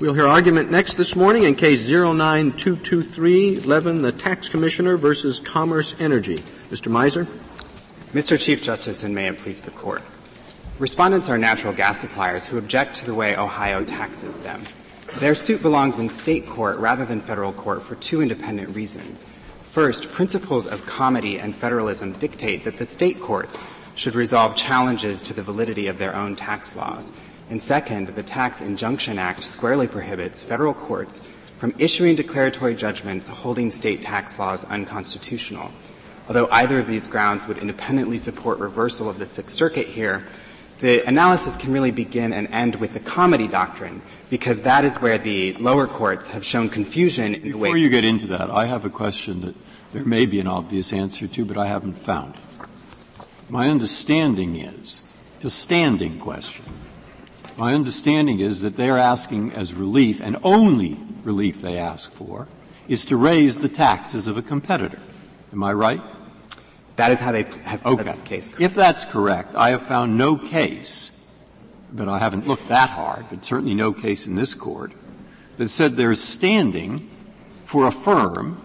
[0.00, 5.94] We'll hear argument next this morning in case 09223, Levin, the Tax Commissioner versus Commerce
[6.00, 6.38] Energy.
[6.68, 6.90] Mr.
[6.90, 7.28] Mizer.
[8.12, 8.36] Mr.
[8.36, 10.02] Chief Justice, and may it please the Court.
[10.80, 14.64] Respondents are natural gas suppliers who object to the way Ohio taxes them.
[15.20, 19.24] Their suit belongs in state court rather than federal court for two independent reasons.
[19.62, 23.64] First, principles of comity and federalism dictate that the state courts
[23.94, 27.12] should resolve challenges to the validity of their own tax laws.
[27.50, 31.20] And second, the Tax Injunction Act squarely prohibits federal courts
[31.58, 35.70] from issuing declaratory judgments holding state tax laws unconstitutional.
[36.26, 40.24] Although either of these grounds would independently support reversal of the Sixth Circuit here,
[40.78, 45.18] the analysis can really begin and end with the comity doctrine, because that is where
[45.18, 47.68] the lower courts have shown confusion in Before the way.
[47.68, 49.54] Before you get into that, I have a question that
[49.92, 52.34] there may be an obvious answer to, but I haven't found.
[53.48, 55.00] My understanding is,
[55.36, 56.64] it's a standing question.
[57.56, 62.48] My understanding is that they're asking as relief, and only relief they ask for,
[62.88, 64.98] is to raise the taxes of a competitor.
[65.52, 66.02] Am I right?
[66.96, 68.02] That is how they have okay.
[68.02, 68.50] this case.
[68.58, 71.10] If that's correct, I have found no case,
[71.92, 74.92] but I haven't looked that hard, but certainly no case in this court,
[75.56, 77.08] that said there's standing
[77.64, 78.60] for a firm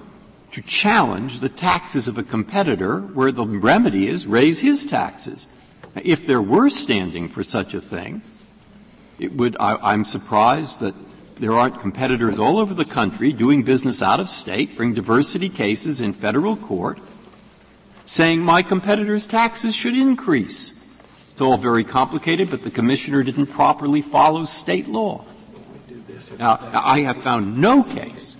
[0.51, 5.47] to challenge the taxes of a competitor where the remedy is raise his taxes.
[5.95, 8.23] If there were standing for such a thing,
[9.19, 10.95] it would, I, am surprised that
[11.35, 16.01] there aren't competitors all over the country doing business out of state, bring diversity cases
[16.01, 16.99] in federal court,
[18.05, 20.75] saying my competitor's taxes should increase.
[21.31, 25.25] It's all very complicated, but the commissioner didn't properly follow state law.
[26.37, 28.35] Now, I have found no case,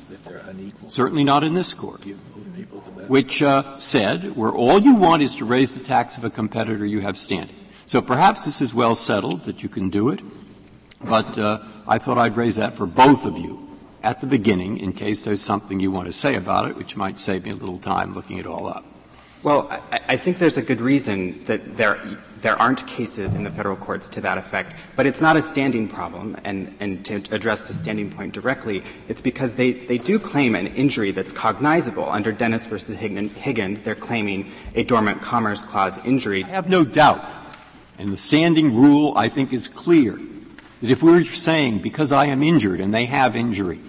[0.89, 2.03] certainly not in this court,
[3.07, 6.85] which uh, said where all you want is to raise the tax of a competitor,
[6.85, 7.55] you have standing.
[7.85, 10.22] So perhaps this is well settled that you can do it,
[11.03, 13.67] but uh, I thought I'd raise that for both of you
[14.03, 17.19] at the beginning in case there's something you want to say about it, which might
[17.19, 18.86] save me a little time looking it all up.
[19.44, 22.00] Well, I, I think there's a good reason that there
[22.41, 25.88] there aren't cases in the federal courts to that effect, but it's not a standing
[25.88, 26.38] problem.
[26.44, 30.68] And, and to address the standing point directly, it's because they, they do claim an
[30.68, 32.09] injury that's cognizable.
[32.09, 36.44] Under Dennis versus Higgins, they're claiming a dormant commerce clause injury.
[36.46, 37.28] I have no doubt.
[37.97, 40.18] And the standing rule, I think, is clear
[40.81, 43.79] that if we're saying because I am injured and they have injury,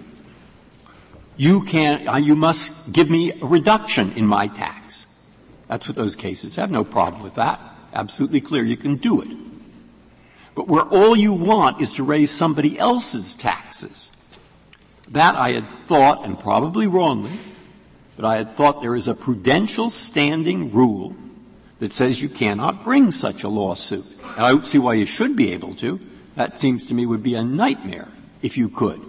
[1.37, 5.07] you can uh, you must give me a reduction in my tax.
[5.67, 6.69] That's what those cases have.
[6.69, 7.59] No problem with that
[7.93, 8.63] absolutely clear.
[8.63, 9.29] You can do it.
[10.55, 14.11] But where all you want is to raise somebody else's taxes,
[15.09, 17.37] that I had thought, and probably wrongly,
[18.15, 21.15] but I had thought there is a prudential standing rule
[21.79, 24.05] that says you cannot bring such a lawsuit.
[24.21, 25.99] And I don't see why you should be able to.
[26.41, 28.07] That seems to me would be a nightmare
[28.41, 28.99] if you could,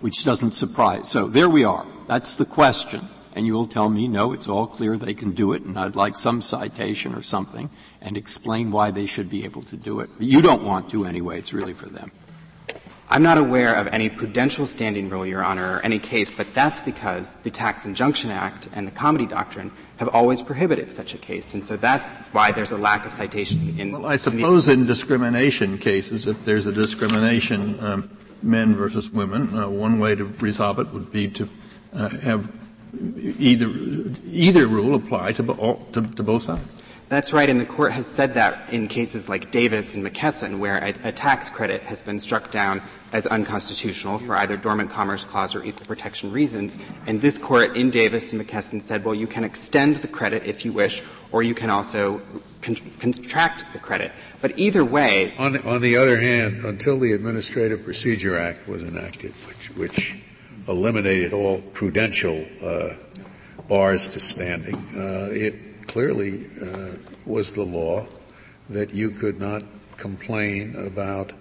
[0.00, 1.08] which doesn't surprise.
[1.08, 1.86] So there we are.
[2.08, 5.62] That's the question and you'll tell me, no, it's all clear they can do it,
[5.62, 7.68] and I'd like some citation or something,
[8.00, 10.08] and explain why they should be able to do it.
[10.20, 12.12] You don't want to anyway, it's really for them.
[13.10, 16.80] I'm not aware of any prudential standing rule, Your Honor, or any case, but that's
[16.80, 21.54] because the Tax Injunction Act and the Comity Doctrine have always prohibited such a case,
[21.54, 23.92] and so that's why there's a lack of citation in.
[23.92, 29.54] Well, I suppose in, in discrimination cases, if there's a discrimination, um, men versus women,
[29.54, 31.48] uh, one way to resolve it would be to
[31.92, 32.50] uh, have
[33.38, 33.68] either
[34.24, 35.42] either rule apply to,
[35.92, 36.82] to, to, both sides.
[37.06, 40.78] That's right, and the court has said that in cases like Davis and McKesson, where
[40.78, 42.80] a, a, tax credit has been struck down
[43.12, 46.78] as unconstitutional for either dormant commerce clause or equal protection reasons.
[47.06, 50.64] And this court in Davis and McKesson said, well, you can extend the credit if
[50.64, 52.22] you wish, or you can also
[52.62, 54.10] con- contract the credit.
[54.40, 59.32] But either way, on, on the other hand, until the Administrative Procedure Act was enacted,
[59.46, 60.22] which, which
[60.66, 62.94] eliminated all prudential uh,
[63.68, 64.76] bars to standing.
[64.96, 66.96] Uh, it clearly uh,
[67.26, 68.06] was the law
[68.68, 69.62] that you could not
[69.96, 71.32] complain about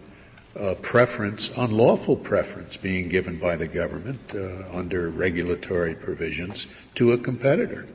[0.56, 7.18] a preference, unlawful preference being given by the government uh, under regulatory provisions to a
[7.18, 7.88] competitor.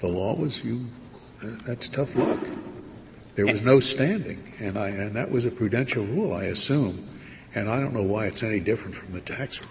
[0.00, 0.86] The law was you.
[1.42, 2.46] Uh, that's tough luck.
[3.34, 7.08] There was no standing, and I and that was a prudential rule, I assume.
[7.54, 9.70] And I don't know why it's any different from the tax rule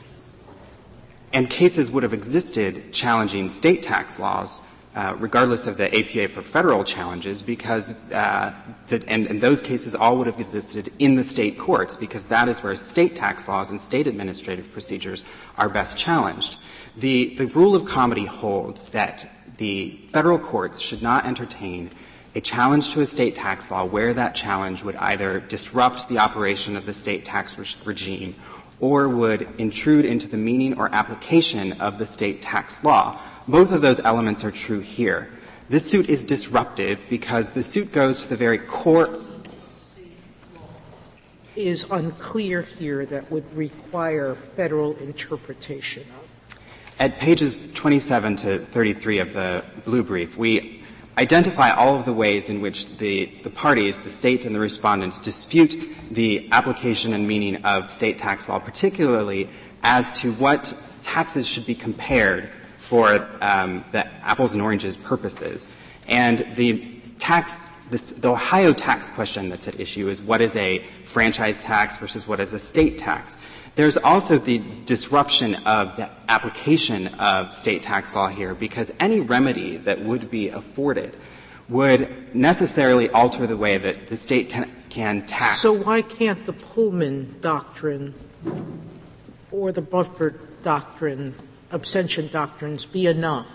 [1.36, 4.62] and cases would have existed challenging state tax laws,
[4.96, 8.54] uh, regardless of the APA for federal challenges, because uh,
[8.88, 12.48] the, and, and, those cases all would have existed in the state courts, because that
[12.48, 15.26] is where state tax laws and state administrative procedures
[15.58, 16.58] are best challenged.
[16.96, 21.92] The the rule of comity holds that the federal courts should not entertain
[22.36, 26.76] a challenge to a state tax law where that challenge would either disrupt the operation
[26.76, 28.36] of the state tax re- regime
[28.80, 33.20] or would intrude into the meaning or application of the state tax law.
[33.48, 35.30] Both of those elements are true here.
[35.70, 39.22] This suit is disruptive because the suit goes to the very core
[41.56, 46.06] is unclear here that would require federal interpretation?
[47.00, 50.75] At pages 27 to 33 of the blue brief, we
[51.18, 55.18] identify all of the ways in which the, the parties, the state and the respondents,
[55.20, 55.78] dispute
[56.12, 59.50] the application and meaning of state tax law, particularly
[59.84, 60.74] as to what
[61.04, 65.68] taxes should be compared for um, the apples and oranges purposes.
[66.08, 66.86] And the
[67.18, 71.98] tax this, the Ohio tax question that's at issue is what is a franchise tax
[71.98, 73.38] versus what is a state tax.
[73.76, 79.78] There's also the disruption of the application of state tax law here because any remedy
[79.78, 81.16] that would be afforded
[81.68, 85.60] would necessarily alter the way that the state can, can tax.
[85.60, 88.14] So why can't the Pullman doctrine
[89.52, 91.36] or the Burford doctrine,
[91.72, 93.48] abstention doctrines, be enough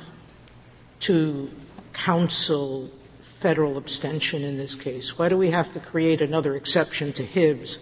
[1.01, 1.51] to
[1.95, 2.91] counsel
[3.23, 5.19] federal abstention in this case?
[5.19, 7.79] Why do we have to create another exception to Hibbs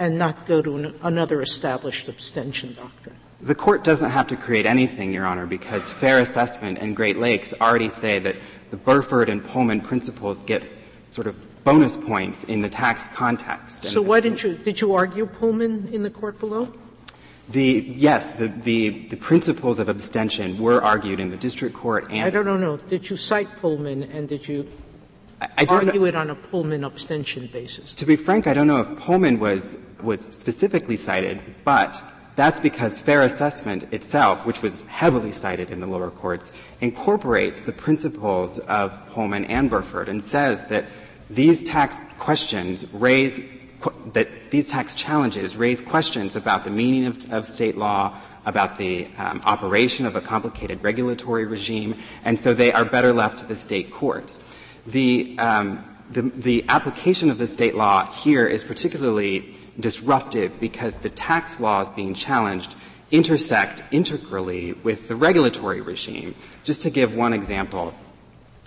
[0.00, 3.14] and not go to an, another established abstention doctrine?
[3.42, 7.54] The court doesn't have to create anything, Your Honor, because fair assessment and Great Lakes
[7.60, 8.36] already say that
[8.70, 10.64] the Burford and Pullman principles get
[11.10, 13.84] sort of bonus points in the tax context.
[13.84, 16.72] So why didn't you, did you argue Pullman in the court below?
[17.50, 22.22] The, yes, the, the, the, principles of abstention were argued in the district court and.
[22.22, 24.68] I don't know, Did you cite Pullman and did you
[25.40, 27.94] I, I argue it on a Pullman abstention basis?
[27.94, 32.02] To be frank, I don't know if Pullman was, was specifically cited, but
[32.36, 37.72] that's because fair assessment itself, which was heavily cited in the lower courts, incorporates the
[37.72, 40.86] principles of Pullman and Burford and says that
[41.28, 43.42] these tax questions raise
[44.12, 48.14] that these tax challenges raise questions about the meaning of, of state law,
[48.44, 51.94] about the um, operation of a complicated regulatory regime,
[52.24, 54.40] and so they are better left to the state courts.
[54.86, 61.10] The, um, the, the application of the state law here is particularly disruptive because the
[61.10, 62.74] tax laws being challenged
[63.10, 66.34] intersect integrally with the regulatory regime.
[66.64, 67.94] Just to give one example,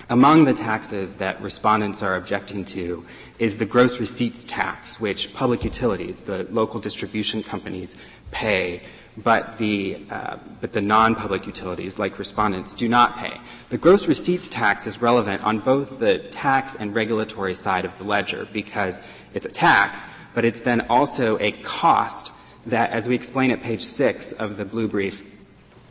[0.10, 3.06] among the taxes that respondents are objecting to
[3.39, 7.95] is the gross receipts tax, which public utilities, the local distribution companies,
[8.31, 8.81] pay,
[9.18, 13.39] but the, uh, but the non-public utilities, like respondents, do not pay.
[13.69, 18.04] The gross receipts tax is relevant on both the tax and regulatory side of the
[18.04, 22.31] ledger because it's a tax, but it's then also a cost
[22.65, 25.24] that, as we explain at page six of the blue brief,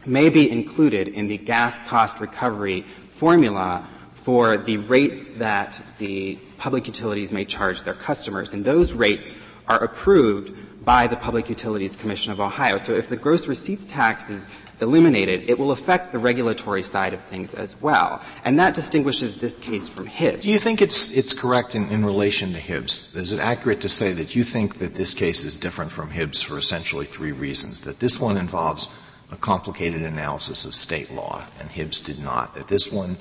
[0.04, 6.86] may be included in the gas cost recovery formula for the rates that the public
[6.86, 8.52] utilities may charge their customers.
[8.52, 9.36] And those rates
[9.68, 12.76] are approved by the Public Utilities Commission of Ohio.
[12.78, 14.48] So if the gross receipts tax is
[14.80, 18.20] eliminated, it will affect the regulatory side of things as well.
[18.44, 20.42] And that distinguishes this case from Hibbs.
[20.42, 23.14] Do you think it's, it's correct in, in relation to Hibbs?
[23.14, 26.42] Is it accurate to say that you think that this case is different from Hibbs
[26.42, 27.82] for essentially three reasons?
[27.82, 28.88] That this one involves
[29.30, 32.54] a complicated analysis of state law, and Hibbs did not.
[32.54, 33.16] That this one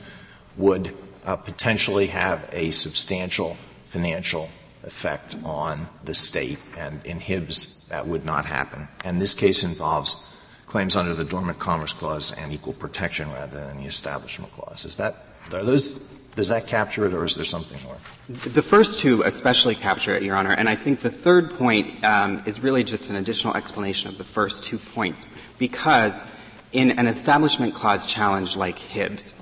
[0.57, 0.93] would
[1.25, 3.55] uh, potentially have a substantial
[3.85, 4.49] financial
[4.83, 8.88] effect on the state, and in Hibbs that would not happen.
[9.04, 10.28] And this case involves
[10.66, 14.85] claims under the Dormant Commerce Clause and equal protection rather than the Establishment Clause.
[14.85, 15.16] Is that
[15.54, 16.00] are those
[16.35, 17.97] does that capture it, or is there something more?
[18.30, 22.42] The first two especially capture it, Your Honor, and I think the third point um,
[22.45, 25.28] is really just an additional explanation of the first two points,
[25.59, 26.23] because
[26.71, 29.33] in an Establishment Clause challenge like Hibbs,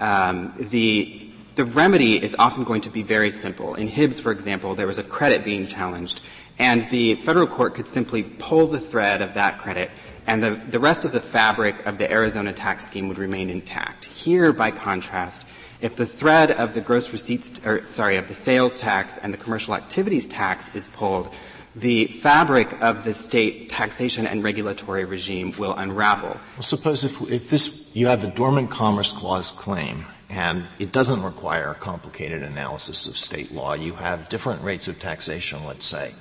[0.00, 1.27] um, the
[1.58, 3.74] the remedy is often going to be very simple.
[3.74, 6.20] In Hibbs, for example, there was a credit being challenged,
[6.56, 9.90] and the federal court could simply pull the thread of that credit,
[10.28, 14.04] and the, the rest of the fabric of the Arizona tax scheme would remain intact.
[14.04, 15.42] Here, by contrast,
[15.80, 19.38] if the thread of the gross receipts, or sorry, of the sales tax and the
[19.38, 21.34] commercial activities tax is pulled,
[21.74, 26.38] the fabric of the state taxation and regulatory regime will unravel.
[26.54, 31.22] Well, suppose if, if this, you have a dormant commerce clause claim and it doesn't
[31.22, 33.74] require a complicated analysis of state law.
[33.74, 36.12] You have different rates of taxation, let's say,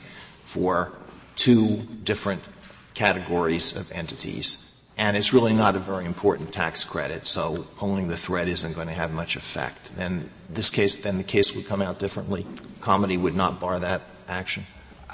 [0.44, 0.94] for
[1.36, 2.42] two different
[2.94, 8.18] categories of entities, and it's really not a very important tax credit, so pulling the
[8.18, 9.96] thread isn't going to have much effect.
[9.96, 12.48] Then this case, then the case would come out differently.
[12.80, 14.66] Comity would not bar that action.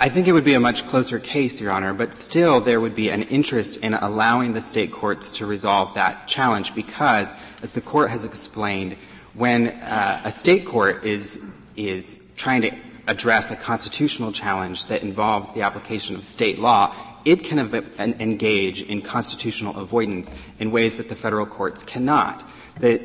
[0.04, 2.94] I think it would be a much closer case, Your Honor, but still there would
[2.94, 7.80] be an interest in allowing the state courts to resolve that challenge because, as the
[7.80, 8.98] court has explained,
[9.34, 11.40] when uh, a state court is
[11.78, 16.94] is trying to address a constitutional challenge that involves the application of state law,
[17.24, 22.46] it can engage in constitutional avoidance in ways that the federal courts cannot.
[22.78, 22.98] The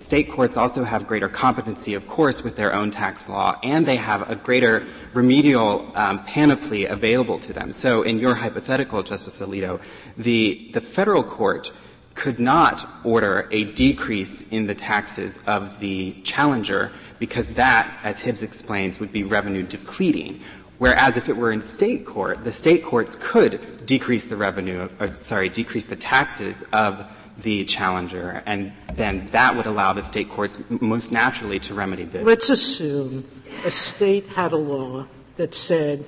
[0.00, 3.96] state courts also have greater competency, of course, with their own tax law, and they
[3.96, 7.70] have a greater remedial um, panoply available to them.
[7.72, 9.80] So, in your hypothetical, Justice Alito,
[10.16, 11.70] the the federal court
[12.14, 18.42] could not order a decrease in the taxes of the challenger because that, as Hibbs
[18.42, 20.40] explains, would be revenue depleting.
[20.78, 25.12] Whereas if it were in state court, the state courts could decrease the revenue, or,
[25.12, 27.06] sorry, decrease the taxes of
[27.42, 32.24] the challenger, and then that would allow the state courts most naturally to remedy this.
[32.24, 33.26] Let's assume
[33.64, 35.06] a state had a law
[35.36, 36.04] that said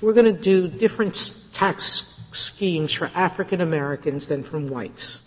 [0.00, 5.20] we're going to do different tax schemes for African Americans than from whites.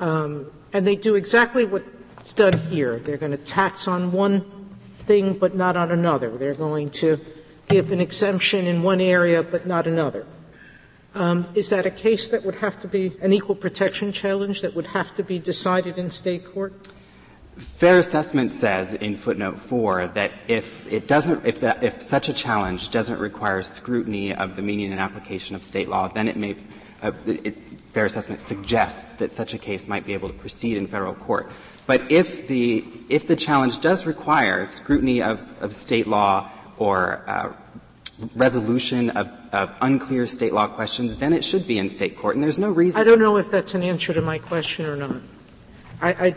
[0.00, 2.98] Um, and they do exactly what's done here.
[2.98, 4.40] They're going to tax on one
[5.00, 6.36] thing but not on another.
[6.36, 7.20] They're going to
[7.68, 10.26] give an exemption in one area but not another.
[11.14, 14.74] Um, is that a case that would have to be an equal protection challenge that
[14.74, 16.74] would have to be decided in state court?
[17.56, 22.90] Fair assessment says in footnote four that if it doesn't, if if such a challenge
[22.90, 26.54] doesn't require scrutiny of the meaning and application of state law, then it may,
[27.02, 27.56] uh, it,
[27.92, 31.50] fair assessment suggests that such a case might be able to proceed in federal court.
[31.86, 37.52] But if the, if the challenge does require scrutiny of, of state law or uh,
[38.36, 42.34] resolution of, of, unclear state law questions, then it should be in state court.
[42.34, 43.00] And there's no reason.
[43.00, 45.16] I don't know if that's an answer to my question or not.
[46.00, 46.36] I, I,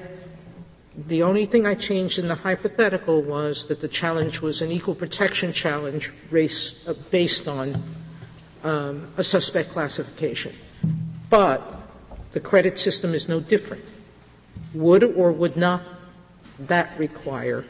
[0.96, 4.96] the only thing I changed in the hypothetical was that the challenge was an equal
[4.96, 7.84] protection challenge race, uh, based on
[8.64, 10.54] um, a suspect classification.
[11.30, 11.62] But
[12.34, 13.86] the credit system is no different.
[14.74, 15.84] Would or would not
[16.60, 17.66] that require?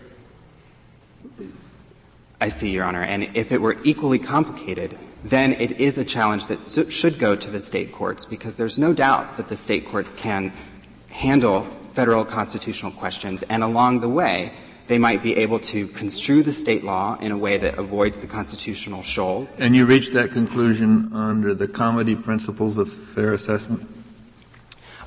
[2.40, 3.02] I see, Your Honor.
[3.02, 6.60] And if it were equally complicated, then it is a challenge that
[6.90, 10.52] should go to the state courts because there's no doubt that the state courts can
[11.10, 11.64] handle
[11.94, 14.54] federal constitutional questions and along the way
[14.88, 18.28] they might be able to construe the state law in a way that avoids the
[18.28, 19.56] constitutional shoals.
[19.58, 23.88] And you reached that conclusion under the comity principles of fair assessment?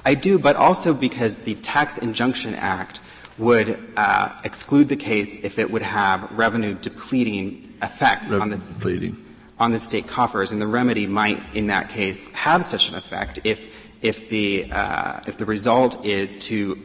[0.07, 3.01] I do, but also because the Tax Injunction Act
[3.37, 8.73] would uh, exclude the case if it would have revenue depleting effects revenue on the
[8.75, 9.24] depleting.
[9.65, 13.41] On the state coffers, and the remedy might, in that case, have such an effect
[13.45, 16.79] if if the uh, if the result is to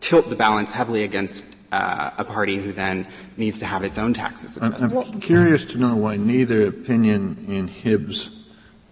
[0.00, 3.06] tilt the balance heavily against uh, a party who then
[3.38, 7.66] needs to have its own taxes I'm, I'm curious to know why neither opinion in
[7.66, 8.28] Hibbs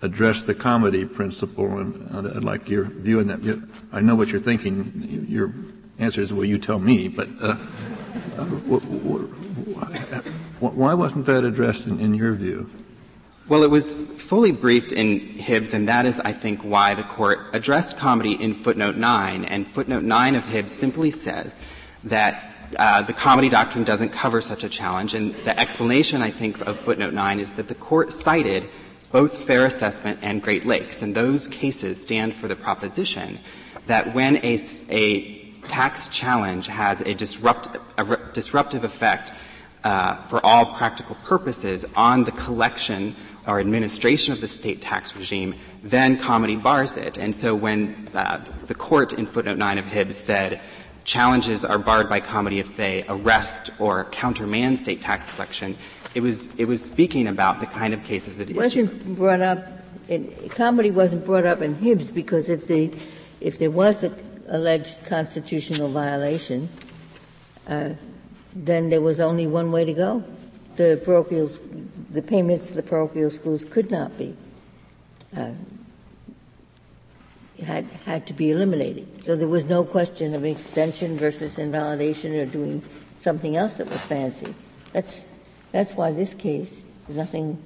[0.01, 3.69] addressed the comity principle, and I'd like your view on that.
[3.93, 5.27] I know what you're thinking.
[5.29, 5.53] Your
[5.99, 7.59] answer is, well, you tell me, but uh,
[8.39, 8.45] uh,
[10.61, 12.71] why wasn't that addressed in, in your view?
[13.49, 17.39] Well, it was fully briefed in Hibbs, and that is, I think, why the court
[17.53, 19.45] addressed comity in footnote 9.
[19.45, 21.61] And footnote 9 of Hibbs simply says
[22.03, 25.15] that uh, the comity doctrine doesn't cover such a challenge.
[25.15, 28.69] And the explanation, I think, of footnote 9 is that the court cited
[29.13, 31.03] both fair assessment and Great Lakes.
[31.03, 33.39] And those cases stand for the proposition
[33.87, 34.59] that when a,
[34.91, 39.31] a tax challenge has a, disrupt, a re- disruptive effect
[39.85, 43.15] uh, for all practical purposes on the collection
[43.47, 47.17] or administration of the state tax regime, then comity bars it.
[47.19, 50.61] And so when uh, the court in footnote 9 of Hibbs said
[51.07, 55.77] challenges are barred by comity if they arrest or countermand state tax collection.
[56.15, 59.67] It was it was speaking about the kind of cases that it wasn't brought up.
[60.09, 62.93] In, comity wasn't brought up in Hibbs because if the
[63.41, 64.15] if there was an
[64.49, 66.69] alleged constitutional violation,
[67.69, 67.91] uh,
[68.55, 70.25] then there was only one way to go.
[70.77, 71.51] The parochial,
[72.17, 74.35] the payments to the parochial schools could not be
[75.37, 75.51] uh,
[77.65, 79.25] had, had to be eliminated.
[79.25, 82.83] So there was no question of extension versus invalidation or doing
[83.19, 84.55] something else that was fancy.
[84.93, 85.27] That's,
[85.73, 87.63] that's why this case is nothing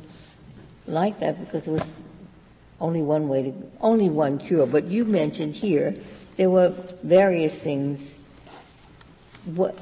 [0.87, 2.02] like that because it was
[2.80, 4.66] only one way to, only one cure.
[4.66, 5.95] But you mentioned here
[6.37, 6.71] there were
[7.02, 8.16] various things.
[9.45, 9.78] What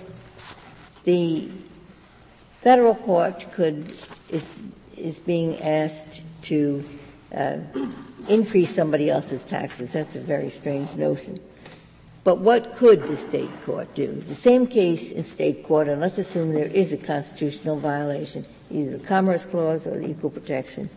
[1.04, 1.48] the
[2.60, 3.92] federal court could
[4.30, 4.48] is
[4.98, 6.84] is being asked to
[7.34, 7.58] uh,
[8.28, 9.92] increase somebody else's taxes.
[9.92, 11.40] That's a very strange notion.
[12.24, 14.12] But what could the state court do?
[14.12, 18.98] The same case in state court, and let's assume there is a constitutional violation, either
[18.98, 20.90] the Commerce Clause or the Equal Protection.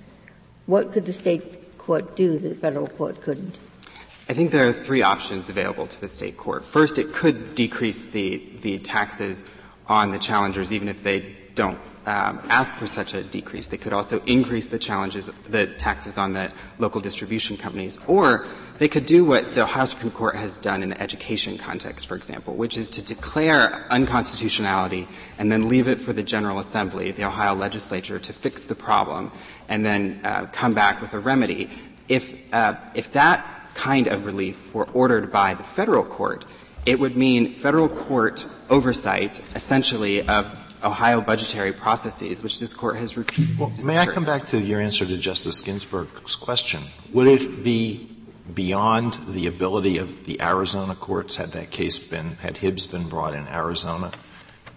[0.65, 3.57] What could the state court do that the federal court couldn't?
[4.29, 6.63] I think there are three options available to the state court.
[6.63, 9.45] First, it could decrease the, the taxes
[9.87, 13.67] on the challengers even if they don't um, ask for such a decrease.
[13.67, 18.45] They could also increase the challenges, the taxes on the local distribution companies, or
[18.79, 22.15] they could do what the Ohio Supreme Court has done in the education context, for
[22.15, 27.23] example, which is to declare unconstitutionality and then leave it for the General Assembly, the
[27.23, 29.31] Ohio legislature, to fix the problem
[29.69, 31.69] and then uh, come back with a remedy.
[32.07, 36.45] If, uh, if that kind of relief were ordered by the federal court,
[36.85, 43.15] it would mean federal court oversight, essentially, of Ohio budgetary processes, which this court has
[43.15, 46.81] repeatedly well, May I come back to your answer to Justice Ginsburg's question?
[47.13, 48.09] Would it be
[48.53, 53.33] beyond the ability of the Arizona courts, had that case been, had Hibbs been brought
[53.33, 54.11] in Arizona,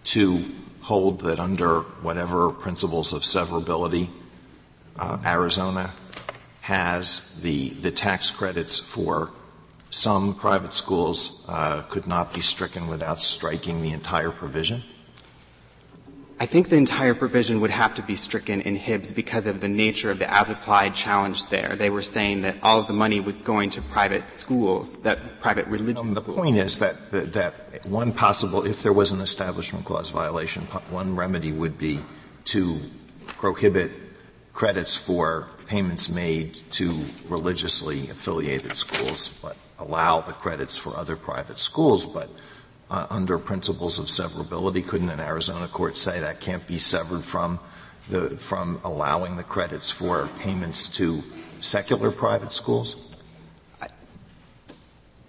[0.04, 0.44] to
[0.82, 4.10] hold that under whatever principles of severability
[4.96, 5.92] uh, Arizona
[6.60, 9.30] has the, the tax credits for
[9.90, 14.82] some private schools uh, could not be stricken without striking the entire provision?
[16.40, 19.68] I think the entire provision would have to be stricken in Hibbs because of the
[19.68, 21.76] nature of the as-applied challenge there.
[21.76, 25.66] They were saying that all of the money was going to private schools, that private
[25.68, 26.36] religious um, the schools.
[26.36, 30.64] The point is that, that, that one possible, if there was an Establishment Clause violation,
[30.90, 32.00] one remedy would be
[32.46, 32.80] to
[33.26, 33.92] prohibit
[34.52, 36.98] credits for payments made to
[37.28, 42.28] religiously affiliated schools, but allow the credits for other private schools, but
[43.10, 47.60] under principles of severability, couldn't an Arizona court say that can't be severed from
[48.08, 51.22] the from allowing the credits for payments to
[51.60, 52.96] secular private schools?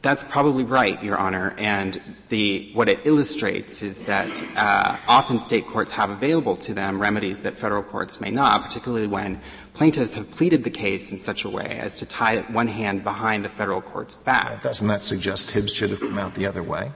[0.06, 1.56] That's probably right, Your Honor.
[1.58, 7.02] And the, what it illustrates is that uh, often state courts have available to them
[7.02, 9.42] remedies that federal courts may not, particularly when
[9.74, 13.44] plaintiffs have pleaded the case in such a way as to tie one hand behind
[13.44, 14.62] the federal court's back.
[14.62, 16.92] Doesn't that suggest Hibbs should have come out the other way?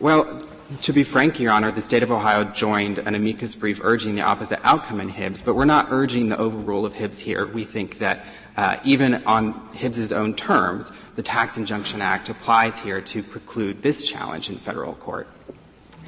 [0.00, 0.38] Well,
[0.82, 4.22] to be frank, Your Honor, the state of Ohio joined an amicus brief urging the
[4.22, 7.46] opposite outcome in Hibbs, but we're not urging the overrule of Hibbs here.
[7.46, 8.24] We think that
[8.56, 14.04] uh, even on Hibbs's own terms, the Tax Injunction Act applies here to preclude this
[14.04, 15.26] challenge in federal court.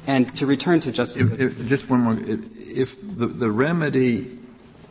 [0.07, 2.17] And to return to Justice, if, just one more.
[2.17, 4.39] If, the remedy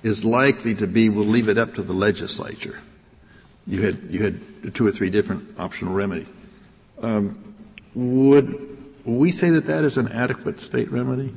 [0.03, 2.79] is likely to be, we'll leave it up to the legislature.
[3.66, 6.29] You had you had two or three different optional remedies.
[7.03, 7.55] Um,
[7.94, 8.80] would
[9.18, 11.35] we say that that is an adequate state remedy?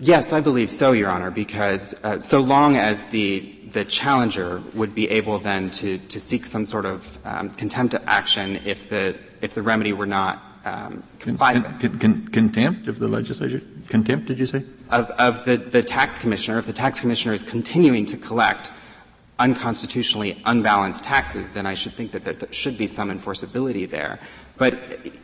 [0.00, 4.94] Yes, I believe so, Your Honor, because uh, so long as the the challenger would
[4.94, 9.54] be able then to, to seek some sort of um, contempt action if the if
[9.54, 12.00] the remedy were not um, complied con, with.
[12.00, 13.62] Con, contempt of the legislature?
[13.88, 14.64] Contempt, did you say?
[14.90, 16.58] Of, of the, the tax commissioner.
[16.58, 18.70] If the tax commissioner is continuing to collect
[19.38, 24.18] unconstitutionally unbalanced taxes, then I should think that there should be some enforceability there.
[24.58, 24.74] But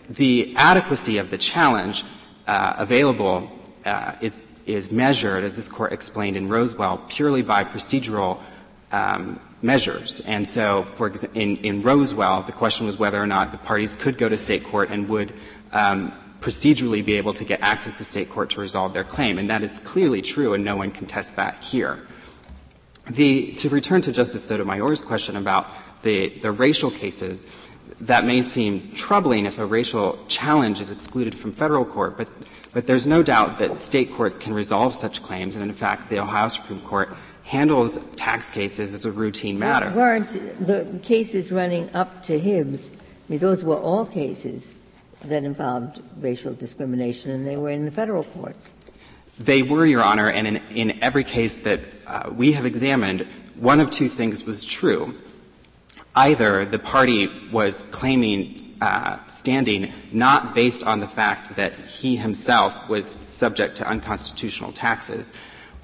[0.09, 2.05] the adequacy of the challenge
[2.47, 3.51] uh, available
[3.85, 8.41] uh, is is measured, as this court explained in Rosewell, purely by procedural
[8.93, 10.21] um, measures.
[10.21, 13.95] And so, for example, in, in, Rosewell, the question was whether or not the parties
[13.95, 15.33] could go to state court and would
[15.73, 19.39] um, procedurally be able to get access to state court to resolve their claim.
[19.39, 22.07] And that is clearly true, and no one contests that here.
[23.11, 25.67] The, to return to Justice Sotomayor's question about
[26.03, 27.47] the, the racial cases,
[28.01, 32.29] that may seem troubling if a racial challenge is excluded from federal court, but
[32.75, 36.19] but there's no doubt that state courts can resolve such claims, and in fact, the
[36.19, 37.09] Ohio Supreme Court
[37.45, 39.93] handles tax cases as a routine matter.
[39.95, 40.31] Weren't
[40.67, 42.97] the cases running up to Hibbs, I
[43.29, 44.75] mean, those were all cases
[45.23, 48.75] that involved racial discrimination, and they were in the federal courts.
[49.39, 53.27] They were, Your Honor, and in, in every case that uh, we have examined,
[53.57, 55.17] one of two things was true.
[56.17, 62.89] Either the party was claiming uh, standing not based on the fact that he himself
[62.89, 65.33] was subject to unconstitutional taxes,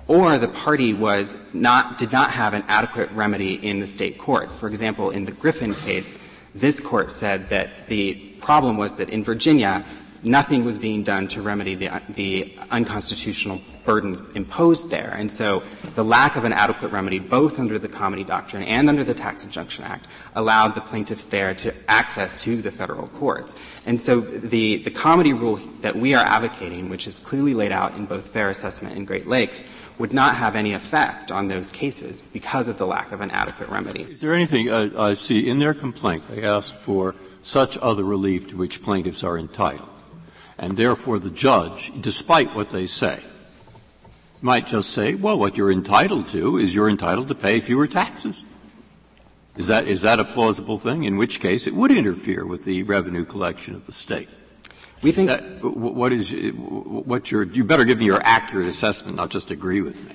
[0.07, 4.57] or the party was not did not have an adequate remedy in the state courts.
[4.57, 6.17] For example, in the Griffin case,
[6.55, 9.85] this court said that the problem was that in Virginia,
[10.23, 15.15] nothing was being done to remedy the, the unconstitutional burdens imposed there.
[15.17, 15.63] And so
[15.95, 19.45] the lack of an adequate remedy, both under the Comity doctrine and under the Tax
[19.45, 23.57] Injunction Act, allowed the plaintiffs there to access to the federal courts.
[23.87, 27.95] And so the, the comity rule that we are advocating, which is clearly laid out
[27.97, 29.65] in both fair assessment and Great Lakes,
[29.99, 33.69] would not have any effect on those cases because of the lack of an adequate
[33.69, 34.03] remedy.
[34.03, 38.49] Is there anything, uh, I see, in their complaint they ask for such other relief
[38.49, 39.89] to which plaintiffs are entitled.
[40.61, 43.21] And therefore the judge, despite what they say,
[44.43, 48.45] might just say, well, what you're entitled to is you're entitled to pay fewer taxes.
[49.57, 51.05] Is that, is that a plausible thing?
[51.05, 54.29] In which case it would interfere with the revenue collection of the state.
[55.03, 59.31] We think that, what is what your you better give me your accurate assessment, not
[59.31, 60.15] just agree with me,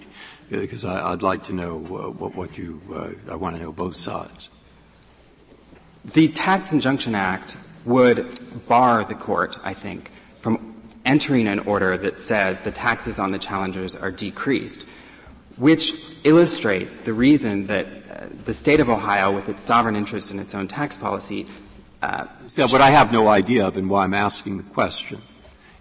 [0.62, 3.96] because I, would like to know what, what, you uh, I want to know both
[3.96, 4.52] sides.
[6.14, 10.12] The Tax Injunction Act would bar the court, I think,
[10.46, 14.86] from entering an order that says the taxes on the challengers are decreased,
[15.56, 20.38] which illustrates the reason that uh, the state of Ohio, with its sovereign interest in
[20.38, 21.48] its own tax policy,
[22.04, 25.20] uh, so what I have no idea of and why I'm asking the question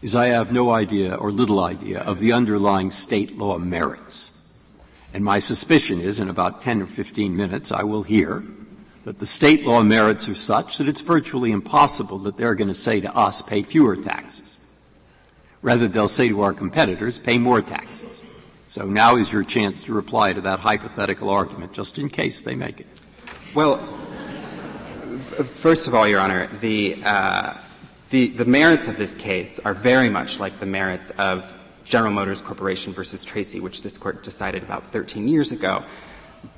[0.00, 4.30] is I have no idea or little idea of the underlying state law merits.
[5.12, 8.42] And my suspicion is in about 10 or 15 minutes I will hear
[9.04, 12.74] that the state law merits are such that it's virtually impossible that they're going to
[12.74, 14.58] say to us, pay fewer taxes.
[15.62, 18.24] Rather, they'll say to our competitors, pay more taxes.
[18.66, 22.54] So now is your chance to reply to that hypothetical argument, just in case they
[22.54, 22.86] make it.
[23.54, 23.76] Well,
[25.44, 27.58] first of all, Your Honor, the, uh,
[28.10, 32.40] the, the merits of this case are very much like the merits of General Motors
[32.40, 35.84] Corporation versus Tracy, which this court decided about 13 years ago.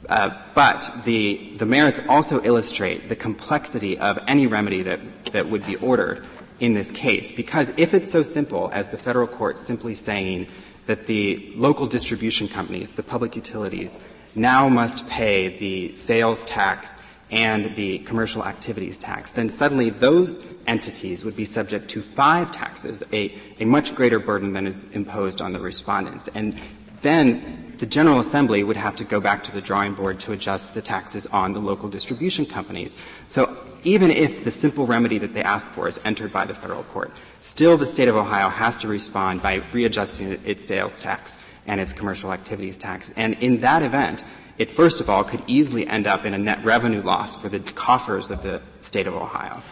[0.09, 5.01] Uh, but the, the merits also illustrate the complexity of any remedy that,
[5.33, 6.27] that would be ordered
[6.61, 7.33] in this case.
[7.33, 10.47] Because if it's so simple as the federal court simply saying
[10.87, 14.01] that the local distribution companies, the public utilities,
[14.35, 16.99] now must pay the sales tax
[17.31, 23.03] and the commercial activities tax, then suddenly those entities would be subject to five taxes,
[23.13, 26.29] a, a much greater burden than is imposed on the respondents.
[26.29, 26.57] And
[27.03, 30.75] then the General Assembly would have to go back to the drawing board to adjust
[30.75, 32.95] the taxes on the local distribution companies.
[33.27, 36.85] So even if the simple remedy that they asked for is entered by the federal
[36.85, 41.81] court, still the state of Ohio has to respond by readjusting its sales tax and
[41.81, 43.13] its commercial activities tax.
[43.17, 44.25] And in that event,
[44.59, 47.61] it first of all could easily end up in a net revenue loss for the
[47.61, 49.63] coffers of the state of Ohio.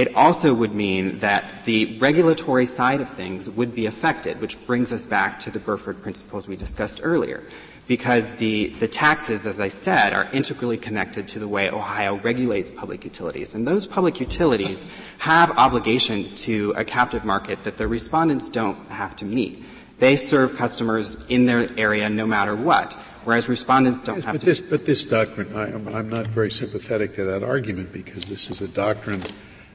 [0.00, 4.94] It also would mean that the regulatory side of things would be affected, which brings
[4.94, 7.42] us back to the Burford principles we discussed earlier.
[7.86, 12.70] Because the, the taxes, as I said, are integrally connected to the way Ohio regulates
[12.70, 13.54] public utilities.
[13.54, 14.86] And those public utilities
[15.18, 19.62] have obligations to a captive market that the respondents don't have to meet.
[19.98, 24.40] They serve customers in their area no matter what whereas respondents don't yes, have but
[24.40, 24.46] to.
[24.46, 28.62] This, but this doctrine, I, I'm not very sympathetic to that argument because this is
[28.62, 29.22] a doctrine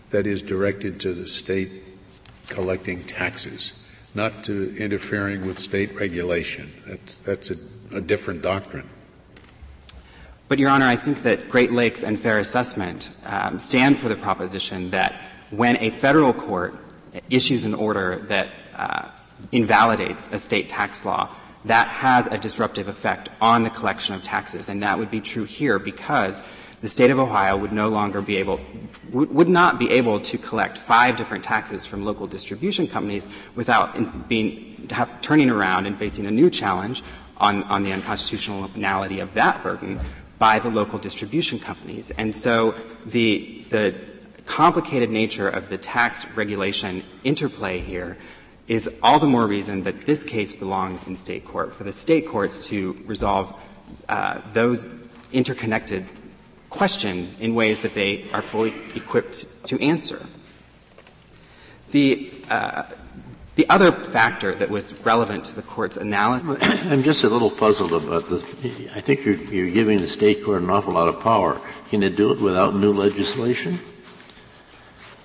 [0.10, 1.84] that is directed to the state
[2.48, 3.74] collecting taxes,
[4.14, 6.72] not to interfering with state regulation.
[6.86, 7.58] That's, that's a,
[7.92, 8.90] a different doctrine.
[10.48, 14.16] But, Your Honor, I think that Great Lakes and fair assessment um, stand for the
[14.16, 16.76] proposition that when a federal court
[17.30, 19.10] issues an order that uh,
[19.52, 24.70] invalidates a state tax law, that has a disruptive effect on the collection of taxes.
[24.70, 26.44] And that would be true here because
[26.86, 28.60] the state of Ohio would no longer be able,
[29.12, 34.88] would not be able to collect five different taxes from local distribution companies without being,
[35.20, 37.02] turning around and facing a new challenge
[37.38, 40.00] on, on the unconstitutionality of that burden
[40.38, 42.12] by the local distribution companies.
[42.20, 42.76] And so
[43.08, 43.96] the, the
[44.46, 48.16] complicated nature of the tax regulation interplay here
[48.68, 52.28] is all the more reason that this case belongs in state court, for the state
[52.28, 53.60] courts to resolve
[54.08, 54.86] uh, those
[55.34, 56.06] interconnected
[56.76, 60.26] questions in ways that they are fully equipped to answer.
[61.92, 62.84] The, uh,
[63.56, 66.58] the other factor that was relevant to the court's analysis.
[66.92, 68.44] I'm just a little puzzled about this.
[68.94, 71.62] I think you're, you're giving the state court an awful lot of power.
[71.90, 73.80] Can it do it without new legislation?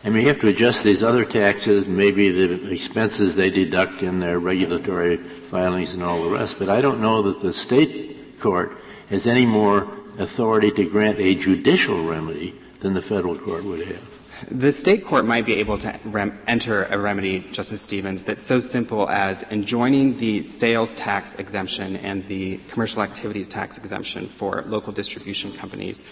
[0.03, 4.21] I mean, you have to adjust these other taxes, maybe the expenses they deduct in
[4.21, 8.79] their regulatory filings and all the rest, but I don't know that the state court
[9.11, 9.87] has any more
[10.21, 14.21] authority to grant a judicial remedy than the federal court would have.
[14.51, 18.61] The state court might be able to rem- enter a remedy, Justice Stevens, that's so
[18.61, 24.93] simple as enjoining the sales tax exemption and the commercial activities tax exemption for local
[24.93, 26.05] distribution companies,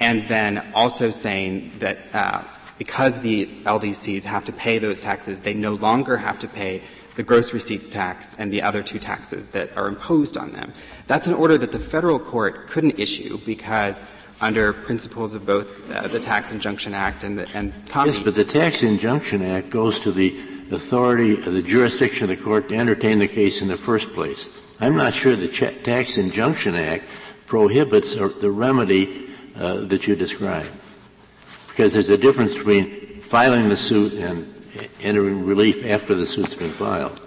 [0.00, 2.42] and then also saying that uh,
[2.78, 6.82] because the LDCs have to pay those taxes, they no longer have to pay
[7.16, 10.72] the gross receipts tax and the other two taxes that are imposed on them.
[11.06, 14.06] That's an order that the federal court couldn't issue because
[14.40, 18.44] under principles of both uh, the Tax Injunction Act and the and Yes, but the
[18.44, 20.36] Tax Injunction Act goes to the
[20.70, 24.48] authority, the jurisdiction of the court to entertain the case in the first place.
[24.80, 27.04] I'm not sure the Ch- Tax Injunction Act
[27.46, 30.66] prohibits the remedy uh, that you describe,
[31.68, 34.53] because there's a difference between filing the suit and
[35.04, 37.22] entering relief after the suit's been filed.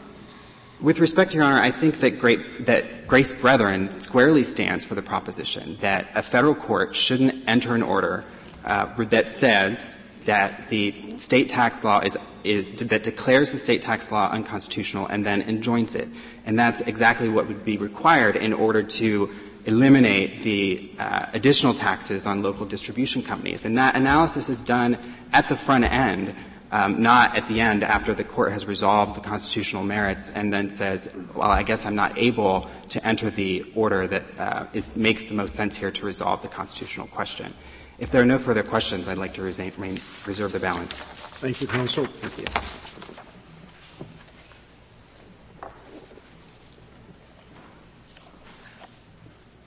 [0.80, 5.02] With respect, Your Honor, I think that, great, that Grace Brethren squarely stands for the
[5.02, 8.24] proposition that a federal court shouldn't enter an order
[8.64, 14.12] uh, that says that the state tax law is, is, that declares the state tax
[14.12, 16.10] law unconstitutional and then enjoins it.
[16.46, 19.34] And that's exactly what would be required in order to
[19.66, 23.66] eliminate the uh, additional taxes on local distribution companies.
[23.66, 24.98] And that analysis is done
[25.34, 26.36] at the front end,
[26.72, 30.70] um, not at the end after the court has resolved the constitutional merits and then
[30.70, 35.26] says, well, I guess I'm not able to enter the order that uh, is, makes
[35.26, 37.54] the most sense here to resolve the constitutional question.
[38.00, 41.04] If there are no further questions, I'd like to reserve the balance.
[41.04, 42.06] Thank you, counsel.
[42.06, 42.46] Thank you.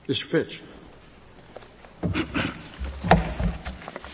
[0.06, 0.24] Mr.
[0.24, 0.62] Fitch.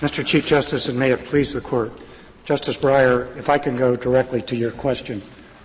[0.01, 0.25] Mr.
[0.25, 1.91] Chief Justice, and may it please the Court,
[2.47, 5.21] Justice Breyer, if I can go directly to your question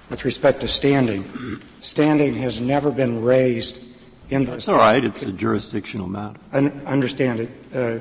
[0.09, 1.61] with respect to standing.
[1.79, 3.85] Standing has never been raised
[4.31, 4.53] in the.
[4.53, 5.05] That's all right.
[5.05, 6.39] It's a jurisdictional matter.
[6.51, 7.99] I understand it, uh,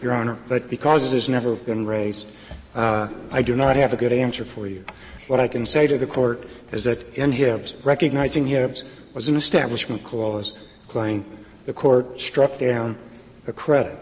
[0.00, 2.26] Your Honor, but because it has never been raised,
[2.74, 4.82] uh, I do not have a good answer for you.
[5.28, 9.36] What I can say to the Court is that in Hibbs, recognizing Hibbs was an
[9.36, 10.54] establishment clause
[10.88, 11.22] claim,
[11.66, 12.96] the Court struck down
[13.44, 13.98] the credit.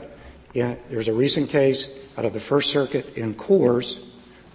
[0.54, 3.98] Yeah, there's a recent case out of the First Circuit in Coors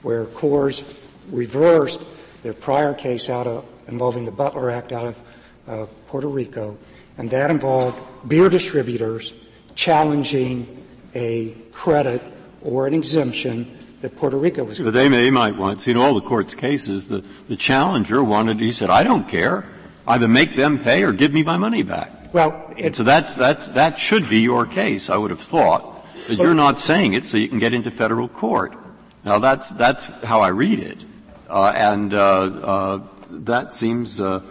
[0.06, 1.00] where Coors
[1.32, 2.00] reversed
[2.44, 5.22] their prior case out of involving the Butler Act out of
[5.68, 6.78] uh, Puerto Rico,
[7.18, 9.34] and that involved beer distributors
[9.74, 12.22] challenging a credit
[12.62, 14.80] or an exemption that Puerto Rico was.
[14.80, 15.82] But they, they might want.
[15.82, 18.60] See, in all the court's cases, the, the challenger wanted.
[18.60, 19.66] He said, "I don't care.
[20.08, 23.98] Either make them pay or give me my money back." Well, so that's, that's, that
[23.98, 26.06] should be your case, I would have thought.
[26.28, 28.76] But you're not saying it so you can get into federal court.
[29.26, 31.04] Now that's, that's how I read it.
[31.50, 34.42] Uh, and uh, uh, that seems, uh,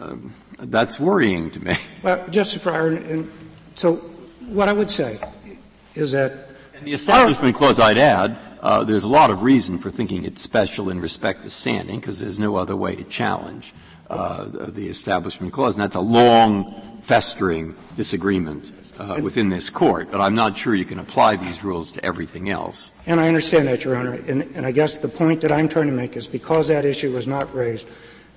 [0.00, 0.16] uh,
[0.60, 1.74] that's worrying to me.
[2.02, 3.30] Well, Justice Breyer, and
[3.74, 3.96] so
[4.48, 5.20] what I would say
[5.94, 6.32] is that.
[6.72, 10.40] And the Establishment Clause, I'd add, uh, there's a lot of reason for thinking it's
[10.40, 13.74] special in respect to standing because there's no other way to challenge
[14.08, 15.74] the Establishment Clause.
[15.74, 20.74] And that's a long festering disagreement uh, Uh, within this court, but I'm not sure
[20.74, 22.92] you can apply these rules to everything else.
[23.06, 24.12] And I understand that, Your Honor.
[24.28, 27.10] And, and I guess the point that I'm trying to make is because that issue
[27.10, 27.86] was not raised,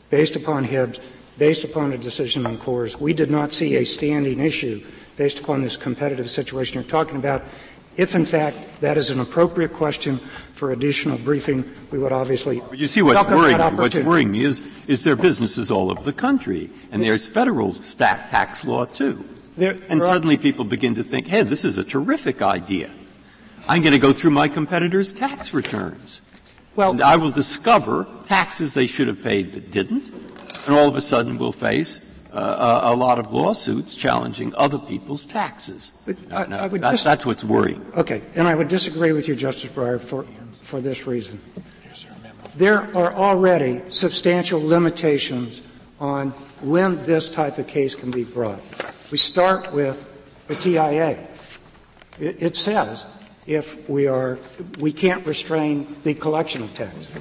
[0.09, 1.01] based upon Hibbs,
[1.37, 4.81] based upon a decision on Coors, we did not see a standing issue
[5.17, 7.43] based upon this competitive situation you're talking about.
[7.97, 10.17] If, in fact, that is an appropriate question
[10.53, 13.77] for additional briefing, we would obviously but you see what's worrying me.
[13.81, 18.63] What's worrying me is, is there businesses all over the country, and there's federal tax
[18.63, 19.25] law too.
[19.55, 22.93] There, and suddenly people begin to think, hey, this is a terrific idea.
[23.67, 26.21] I'm going to go through my competitors' tax returns.
[26.75, 30.07] Well, and I will discover taxes they should have paid but didn't,
[30.65, 35.23] and all of a sudden we'll face uh, a, lot of lawsuits challenging other people's
[35.25, 35.91] taxes.
[36.31, 37.85] I, I that's, dis- that's, what's worrying.
[37.95, 41.39] Okay, and I would disagree with you, Justice Breyer, for, for this reason.
[42.55, 45.61] There are already substantial limitations
[45.99, 48.59] on when this type of case can be brought.
[49.13, 50.03] We start with
[50.47, 51.27] the TIA.
[52.19, 53.05] It, it says
[53.45, 54.39] if we are
[54.79, 57.15] we can't restrain the collection of taxes.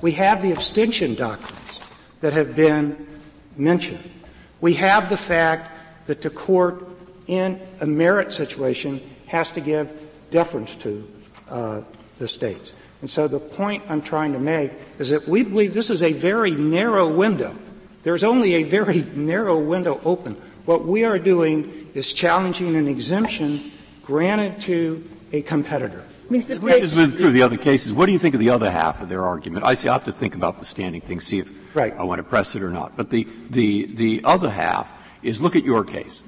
[0.00, 1.80] We have the abstention doctrines
[2.20, 3.08] that have been
[3.56, 4.08] mentioned.
[4.60, 6.86] We have the fact that the court
[7.26, 9.90] in a merit situation has to give
[10.30, 11.12] deference to
[11.48, 11.80] uh,
[12.20, 12.72] the states.
[13.00, 16.12] And so the point I'm trying to make is that we believe this is a
[16.12, 17.56] very narrow window.
[18.04, 20.40] There's only a very narrow window open.
[20.66, 26.04] What we are doing is challenging an exemption granted to a competitor.
[26.28, 26.58] Mr.
[26.58, 27.92] We just went through the other cases.
[27.92, 29.64] What do you think of the other half of their argument?
[29.64, 29.88] I see.
[29.88, 31.94] I have to think about the standing thing, see if right.
[31.96, 32.96] I want to press it or not.
[32.96, 36.22] But the the the other half is look at your case.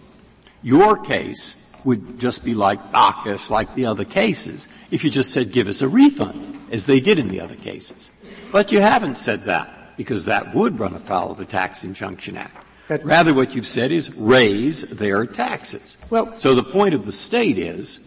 [0.63, 5.53] Your case would just be like Bacchus, like the other cases, if you just said,
[5.53, 8.11] give us a refund, as they did in the other cases.
[8.53, 12.65] But you haven't said that, because that would run afoul of the Tax Injunction Act.
[12.89, 15.99] Rather, what you've said is raise their taxes.
[16.09, 18.01] Well, so the point of the state is,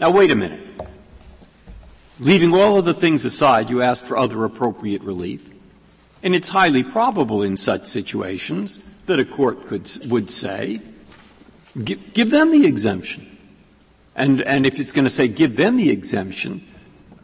[0.00, 0.66] now wait a minute.
[2.18, 5.48] Leaving all of the things aside, you ask for other appropriate relief.
[6.22, 10.80] And it's highly probable in such situations that a court could, would say,
[11.84, 13.38] give, give them the exemption.
[14.16, 16.66] And, and if it's going to say give them the exemption,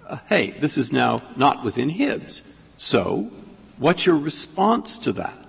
[0.07, 2.45] uh, hey, this is now not within Hibbs.
[2.77, 3.33] So,
[3.79, 5.44] what's your response to that?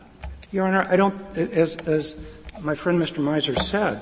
[0.55, 2.19] Your Honor, I don't, as, as
[2.61, 3.21] my friend Mr.
[3.21, 4.01] Mizer said,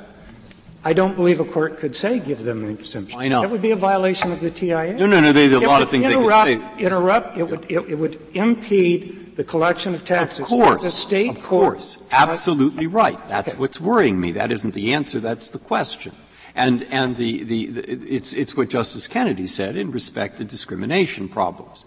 [0.86, 3.18] I don't believe a court could say give them an exemption.
[3.18, 3.42] Why not?
[3.42, 4.94] That would be a violation of the TIA.
[4.94, 5.32] No, no, no.
[5.32, 6.86] There's a lot of things interrupt, they could say.
[6.86, 7.38] Interrupt.
[7.38, 10.42] It would, it, it, would impede the collection of taxes.
[10.42, 10.82] Of course.
[10.84, 12.08] The state of court, course.
[12.12, 13.18] Absolutely right.
[13.28, 14.34] That's what's worrying me.
[14.34, 15.20] That isn't the answer.
[15.20, 16.14] That's the question.
[16.54, 21.30] And, and the, the, the, it's, it's what Justice Kennedy said in respect to discrimination
[21.30, 21.86] problems.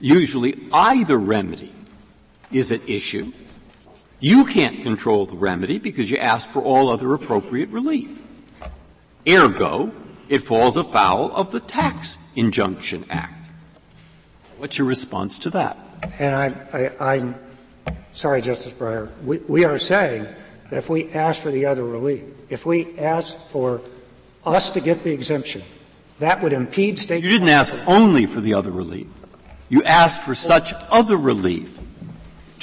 [0.00, 1.72] Usually either remedy
[2.52, 3.32] is at issue.
[4.20, 8.22] You can't control the remedy because you asked for all other appropriate relief.
[9.28, 9.92] Ergo,
[10.28, 13.50] it falls afoul of the Tax Injunction Act.
[14.58, 15.76] What's your response to that?
[16.18, 17.34] And I, I, am
[18.12, 19.10] sorry, Justice Breyer.
[19.22, 20.26] We, we are saying
[20.70, 23.82] that if we ask for the other relief, if we ask for
[24.44, 25.62] us to get the exemption,
[26.20, 27.22] that would impede state.
[27.22, 29.08] You didn't ask only for the other relief.
[29.68, 31.78] You asked for such other relief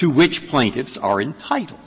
[0.03, 1.79] to which plaintiffs are entitled.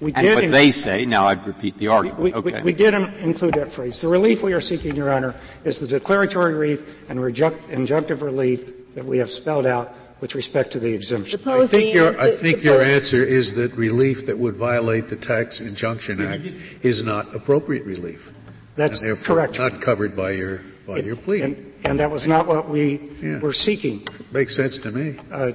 [0.00, 2.18] We and did what they say, now I'd repeat the argument.
[2.18, 2.62] We, okay.
[2.62, 4.00] we, we did include that phrase.
[4.00, 8.94] The relief we are seeking, Your Honor, is the declaratory relief and reject, injunctive relief
[8.94, 11.38] that we have spelled out with respect to the exemption.
[11.46, 15.60] I think, your, I think your answer is that relief that would violate the Tax
[15.60, 16.46] Injunction Act
[16.80, 18.32] is not appropriate relief.
[18.76, 19.58] That's and correct.
[19.58, 21.42] Not covered by your by it, your plea.
[21.42, 23.38] And, and, that was not what we yeah.
[23.40, 24.08] were seeking.
[24.32, 25.18] Makes sense to me.
[25.30, 25.52] Uh,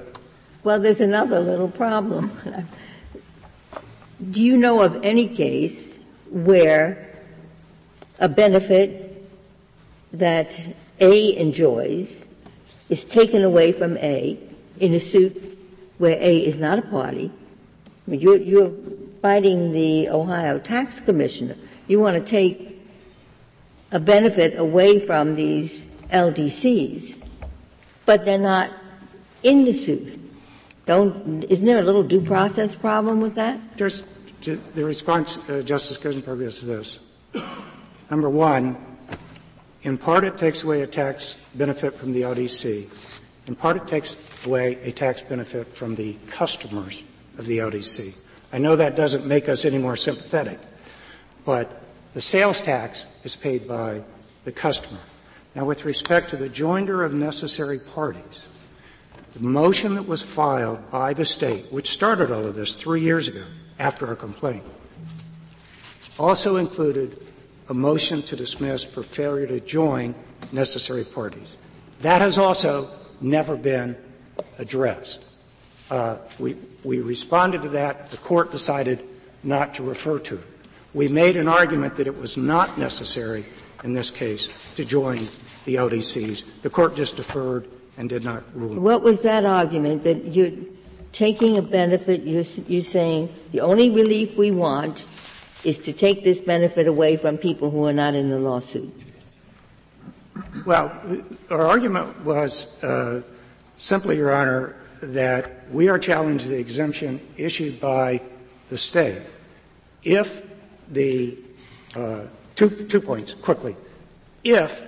[0.66, 2.32] well, there's another little problem.
[4.32, 6.00] Do you know of any case
[6.32, 7.16] where
[8.18, 9.24] a benefit
[10.14, 10.60] that
[11.00, 12.26] A enjoys
[12.90, 14.40] is taken away from A
[14.80, 15.56] in a suit
[16.00, 17.30] where A is not a party?
[18.08, 18.72] I mean, you're, you're
[19.22, 21.58] fighting the Ohio Tax Commissioner.
[21.88, 22.82] You want to take
[23.92, 27.22] a benefit away from these LDCs,
[28.08, 28.72] but they're not
[29.44, 30.25] in the suit.
[30.86, 33.60] Don't, isn't there a little due process problem with that?
[33.78, 34.04] There's,
[34.42, 37.00] the response, uh, Justice Ginsburg, is this.
[38.12, 38.78] Number one,
[39.82, 42.88] in part it takes away a tax benefit from the LDC.
[43.48, 47.04] In part it takes away a tax benefit from the customers
[47.38, 48.16] of the LDC.
[48.54, 50.60] I know that doesn't make us any more sympathetic,
[51.46, 51.82] but
[52.14, 54.02] the sales tax is paid by
[54.46, 55.00] the customer.
[55.56, 58.48] Now, with respect to the joinder of necessary parties,
[59.36, 63.28] the motion that was filed by the state, which started all of this three years
[63.28, 63.44] ago
[63.78, 64.64] after our complaint,
[66.18, 67.22] also included
[67.68, 70.16] a motion to dismiss for failure to join
[70.54, 71.58] necessary parties.
[72.00, 73.98] That has also never been
[74.58, 75.26] addressed.
[75.92, 78.08] Uh, we, we responded to that.
[78.08, 79.06] The court decided
[79.44, 80.44] not to refer to it.
[80.94, 83.46] We made an argument that it was not necessary
[83.84, 85.28] in this case to join
[85.66, 86.44] the LDCs.
[86.62, 87.68] The court just deferred
[87.98, 88.76] and did not rule.
[88.76, 90.52] What was that argument that you're
[91.12, 95.06] taking a benefit, you're, you're saying the only relief we want
[95.64, 98.94] is to take this benefit away from people who are not in the lawsuit?
[100.66, 100.92] Well,
[101.50, 103.22] our argument was uh,
[103.78, 108.22] simply, Your Honor, that we are challenging the exemption issued by
[108.70, 109.22] the state.
[110.04, 110.42] If
[110.90, 111.38] the
[111.96, 112.22] uh,
[112.56, 113.76] two, two points quickly,
[114.44, 114.84] if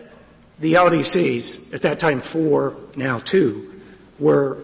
[0.60, 3.82] the LDCs, at that time four, now two,
[4.20, 4.58] were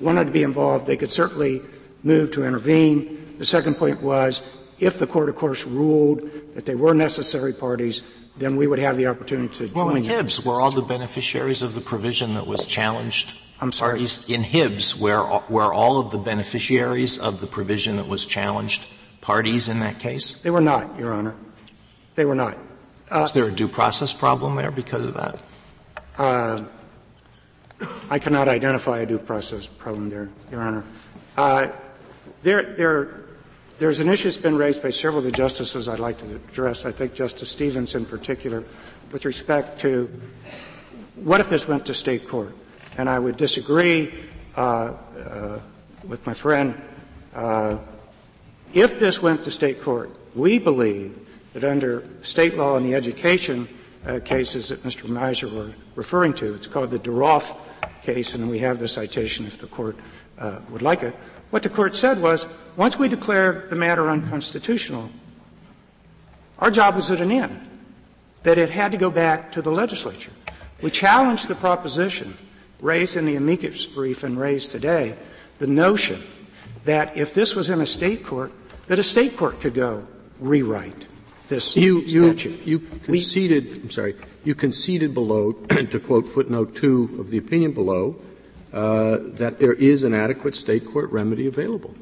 [0.00, 1.62] wanted to be involved, they could certainly
[2.02, 3.36] move to intervene.
[3.38, 4.42] The second point was
[4.78, 8.02] if the court, of course, ruled that they were necessary parties,
[8.36, 9.98] then we would have the opportunity to well, join.
[9.98, 13.34] in Hibbs, were all the beneficiaries of the provision that was challenged?
[13.60, 13.92] I'm sorry.
[13.92, 14.28] Parties?
[14.28, 18.86] In Hibbs, where were all of the beneficiaries of the provision that was challenged
[19.20, 20.40] parties in that case?
[20.42, 21.34] They were not, Your Honor.
[22.14, 22.58] They were not.
[23.12, 25.42] Uh, Is there a due process problem there because of that?
[26.16, 26.64] Uh,
[28.08, 30.84] I cannot identify a due process problem there, Your Honor.
[31.36, 31.68] Uh,
[32.42, 33.20] there, there,
[33.76, 36.86] there's an issue that's been raised by several of the justices I'd like to address.
[36.86, 38.64] I think Justice Stevens in particular,
[39.10, 40.08] with respect to
[41.16, 42.56] what if this went to state court?
[42.96, 44.14] And I would disagree
[44.56, 45.60] uh, uh,
[46.08, 46.80] with my friend.
[47.34, 47.76] Uh,
[48.72, 53.68] if this went to state court, we believe that under state law in the education
[54.06, 55.08] uh, cases that Mr.
[55.08, 57.56] Mizer was referring to, it's called the DeRolph
[58.02, 59.96] case, and we have the citation if the court
[60.38, 61.14] uh, would like it.
[61.50, 65.10] What the court said was, once we declare the matter unconstitutional,
[66.58, 67.68] our job was at an end,
[68.42, 70.32] that it had to go back to the legislature.
[70.80, 72.34] We challenged the proposition
[72.80, 75.16] raised in the amicus brief and raised today,
[75.58, 76.20] the notion
[76.84, 78.50] that if this was in a state court,
[78.88, 80.04] that a state court could go
[80.40, 81.06] rewrite
[81.52, 82.66] this you, statute.
[82.66, 85.52] You, you conceded, we, I'm sorry, you conceded below,
[85.90, 88.16] to quote footnote two of the opinion below,
[88.72, 91.94] uh, that there is an adequate state court remedy available.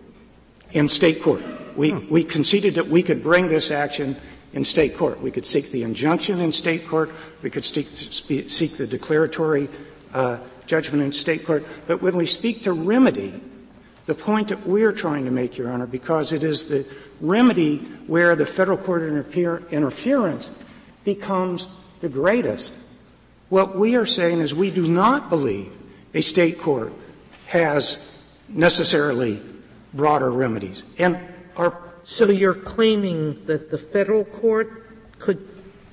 [0.73, 1.43] In state court.
[1.77, 4.17] We, we conceded that we could bring this action
[4.53, 5.21] in state court.
[5.21, 7.11] We could seek the injunction in state court.
[7.43, 9.69] We could seek, seek the declaratory
[10.15, 11.67] uh, judgment in state court.
[11.87, 13.41] But when we speak to remedy,
[14.11, 16.85] the point that we're trying to make, Your Honor, because it is the
[17.21, 17.77] remedy
[18.09, 20.51] where the federal court interfere, interference
[21.05, 21.69] becomes
[22.01, 22.75] the greatest.
[23.51, 25.73] What we are saying is we do not believe
[26.13, 26.93] a state court
[27.47, 28.11] has
[28.49, 29.41] necessarily
[29.95, 30.83] broader remedies.
[30.99, 31.17] And
[31.57, 34.91] our So you're claiming that the federal court
[35.21, 35.47] could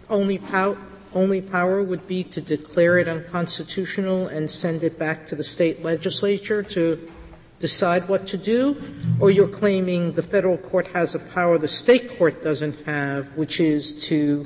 [0.10, 0.78] only pow-
[1.14, 5.84] only power would be to declare it unconstitutional and send it back to the state
[5.84, 7.12] legislature to
[7.60, 8.82] decide what to do?
[9.20, 13.60] Or you're claiming the federal court has a power the state court doesn't have, which
[13.60, 14.46] is to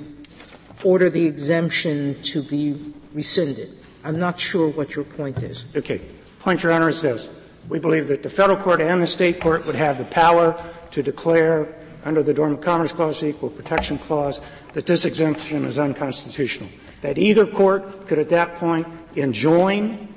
[0.83, 3.77] order the exemption to be rescinded?
[4.03, 5.65] I'm not sure what your point is.
[5.75, 6.01] Okay.
[6.39, 7.29] Point, Your Honor, is this.
[7.69, 11.03] We believe that the federal court and the state court would have the power to
[11.03, 14.41] declare under the Dormant Commerce Clause, Equal Protection Clause,
[14.73, 16.69] that this exemption is unconstitutional.
[17.01, 20.07] That either court could at that point enjoin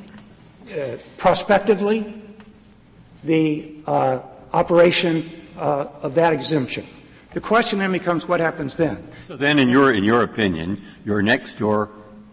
[0.73, 2.23] uh, prospectively
[3.25, 4.21] the uh,
[4.53, 6.87] operation uh, of that exemption.
[7.33, 9.09] The question then becomes what happens then.
[9.23, 11.91] So then, in your in your opinion, your next door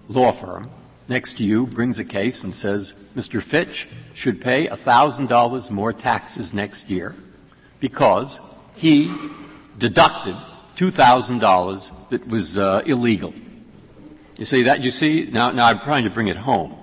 [0.07, 0.69] law firm
[1.07, 3.41] next to you brings a case and says Mr.
[3.41, 7.15] Fitch should pay thousand dollars more taxes next year
[7.79, 8.39] because
[8.75, 9.13] he
[9.77, 10.37] deducted
[10.75, 13.33] two thousand dollars that was uh, illegal.
[14.37, 14.81] You see that?
[14.81, 15.51] You see now.
[15.51, 16.75] Now I'm trying to bring it home.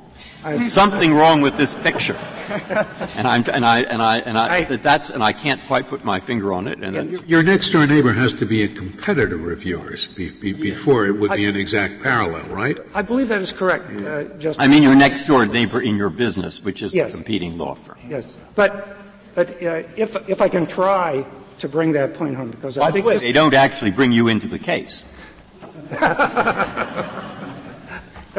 [0.44, 4.76] There's something wrong with this picture, and I'm and I and I and I, I
[4.76, 6.82] that's and I can't quite put my finger on it.
[6.82, 11.06] And your next door neighbor has to be a competitor of yours be, be, before
[11.06, 12.78] it would be an exact parallel, right?
[12.94, 14.56] I believe that is correct, uh, Justice.
[14.58, 17.12] I mean your next door neighbor in your business, which is yes.
[17.12, 17.98] the competing law firm.
[18.08, 18.96] Yes, but
[19.34, 21.24] but uh, if if I can try
[21.58, 24.12] to bring that point home, because By I think the way, they don't actually bring
[24.12, 25.04] you into the case.
[25.90, 26.02] if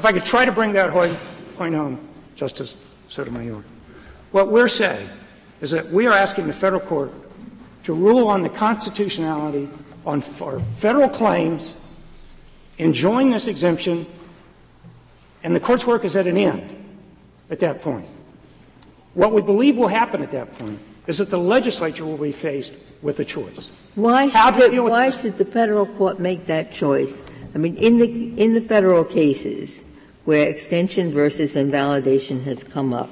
[0.05, 0.91] I could try to bring that
[1.57, 1.99] point home,
[2.35, 2.75] Justice
[3.09, 3.63] Sotomayor.
[4.31, 5.09] What we're saying
[5.61, 7.11] is that we are asking the federal court
[7.83, 9.69] to rule on the constitutionality
[10.05, 11.73] on for federal claims,
[12.77, 14.05] enjoin this exemption,
[15.43, 16.75] and the court's work is at an end
[17.49, 18.05] at that point.
[19.13, 22.73] What we believe will happen at that point is that the legislature will be faced
[23.01, 23.71] with a choice.
[23.95, 27.21] Why should, the, why should the federal court make that choice?
[27.55, 29.83] I mean, in the in the federal cases,
[30.25, 33.09] where extension versus invalidation has come up.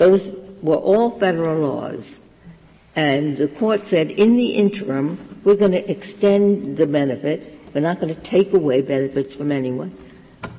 [0.00, 2.20] Those were all federal laws.
[2.96, 7.60] And the court said in the interim, we're going to extend the benefit.
[7.74, 9.94] We're not going to take away benefits from anyone.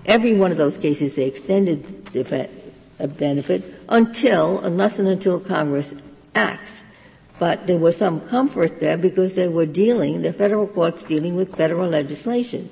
[0.06, 2.50] Every one of those cases, they extended the
[3.18, 5.96] benefit until, unless and until Congress
[6.36, 6.84] acts.
[7.40, 11.56] But there was some comfort there because they were dealing, the federal courts dealing with
[11.56, 12.70] federal legislation.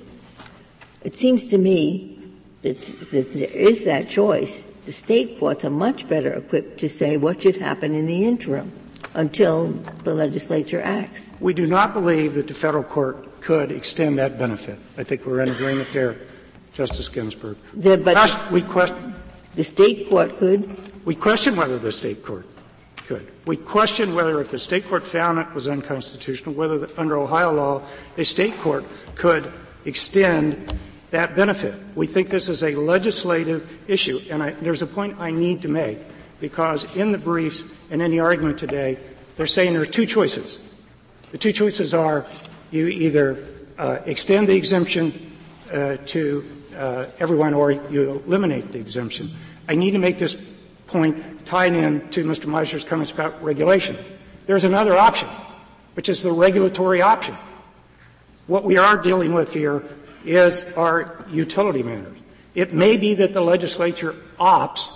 [1.02, 2.30] It seems to me
[2.62, 7.16] that, that there is that choice, the state courts are much better equipped to say
[7.16, 8.72] what should happen in the interim
[9.14, 9.68] until
[10.02, 11.30] the legislature acts.
[11.38, 14.80] We do not believe that the federal court could extend that benefit.
[14.98, 16.16] I think we're in agreement there,
[16.72, 17.56] Justice Ginsburg.
[17.72, 19.14] The, but Gosh, we question
[19.54, 20.76] the state court could.
[21.04, 22.46] We question whether the state court
[23.06, 23.30] could.
[23.46, 27.52] We question whether, if the state court found it was unconstitutional, whether the, under Ohio
[27.52, 27.82] law
[28.18, 28.84] a state court
[29.14, 29.52] could
[29.84, 30.74] extend
[31.10, 31.74] that benefit.
[31.94, 35.68] We think this is a legislative issue, and I, there's a point I need to
[35.68, 35.98] make
[36.40, 38.98] because in the briefs and in the argument today,
[39.36, 40.58] they're saying there are two choices.
[41.32, 42.26] The two choices are
[42.70, 43.44] you either
[43.78, 45.36] uh, extend the exemption
[45.72, 49.34] uh, to uh, everyone or you eliminate the exemption.
[49.68, 50.36] I need to make this
[50.86, 52.46] point tied in to Mr.
[52.46, 53.96] Mizer's comments about regulation.
[54.46, 55.28] There's another option,
[55.94, 57.36] which is the regulatory option.
[58.46, 59.84] What we are dealing with here
[60.24, 62.18] is our utility matters.
[62.54, 64.92] It may be that the legislature opts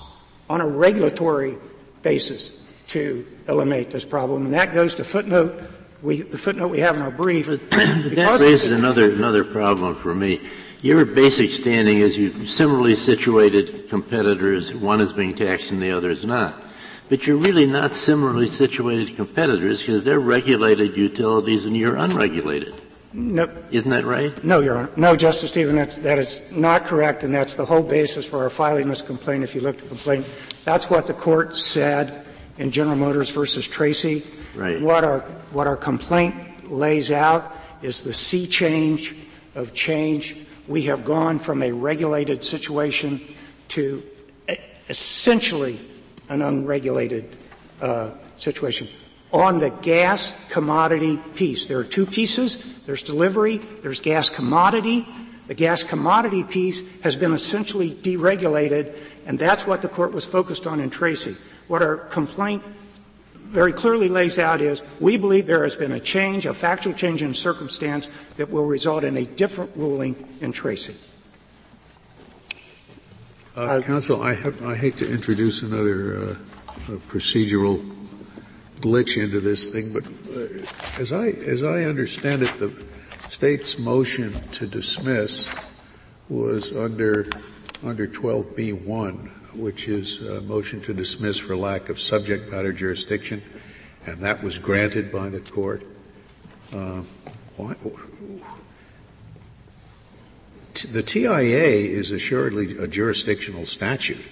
[0.50, 1.56] on a regulatory
[2.02, 5.62] basis to eliminate this problem, and that goes to footnote
[6.02, 7.46] we, the footnote we have in our brief.
[7.46, 10.40] But that raises another another problem for me.
[10.82, 14.74] Your basic standing is you similarly situated competitors.
[14.74, 16.62] One is being taxed and the other is not.
[17.08, 22.82] But you're really not similarly situated competitors because they're regulated utilities and you're unregulated.
[23.14, 23.48] No.
[23.70, 24.42] Isn't that right?
[24.42, 24.90] No, Your Honor.
[24.96, 28.50] No, Justice Stevens, that's, that is not correct, and that's the whole basis for our
[28.50, 29.44] filing this complaint.
[29.44, 30.26] If you look at the complaint,
[30.64, 32.26] that's what the court said
[32.58, 34.24] in General Motors versus Tracy.
[34.56, 34.80] Right.
[34.80, 35.20] What our,
[35.52, 39.14] what our complaint lays out is the sea change
[39.54, 40.36] of change.
[40.66, 43.20] We have gone from a regulated situation
[43.68, 44.02] to
[44.88, 45.78] essentially
[46.28, 47.36] an unregulated
[47.80, 48.88] uh, situation
[49.34, 51.66] on the gas commodity piece.
[51.66, 52.80] There are two pieces.
[52.86, 55.06] There's delivery, there's gas commodity.
[55.48, 60.66] The gas commodity piece has been essentially deregulated, and that's what the court was focused
[60.66, 61.36] on in Tracy.
[61.66, 62.62] What our complaint
[63.34, 67.20] very clearly lays out is we believe there has been a change, a factual change
[67.20, 70.94] in circumstance that will result in a different ruling in Tracy.
[73.56, 76.34] Uh, counsel, I, have, I, hate to introduce another uh,
[77.08, 77.78] procedural
[78.84, 82.70] glitch into this thing, but uh, as I as I understand it, the
[83.28, 85.50] state's motion to dismiss
[86.28, 87.26] was under
[87.82, 93.42] under 12b1, which is a motion to dismiss for lack of subject matter jurisdiction,
[94.04, 95.82] and that was granted by the court.
[96.70, 97.02] Uh,
[97.56, 97.74] why,
[100.92, 101.68] the TIA
[101.98, 104.28] is assuredly a jurisdictional statute,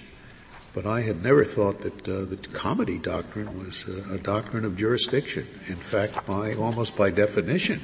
[0.73, 4.75] but I had never thought that uh, the comity doctrine was a, a doctrine of
[4.75, 5.47] jurisdiction.
[5.67, 7.79] In fact, by almost by definition,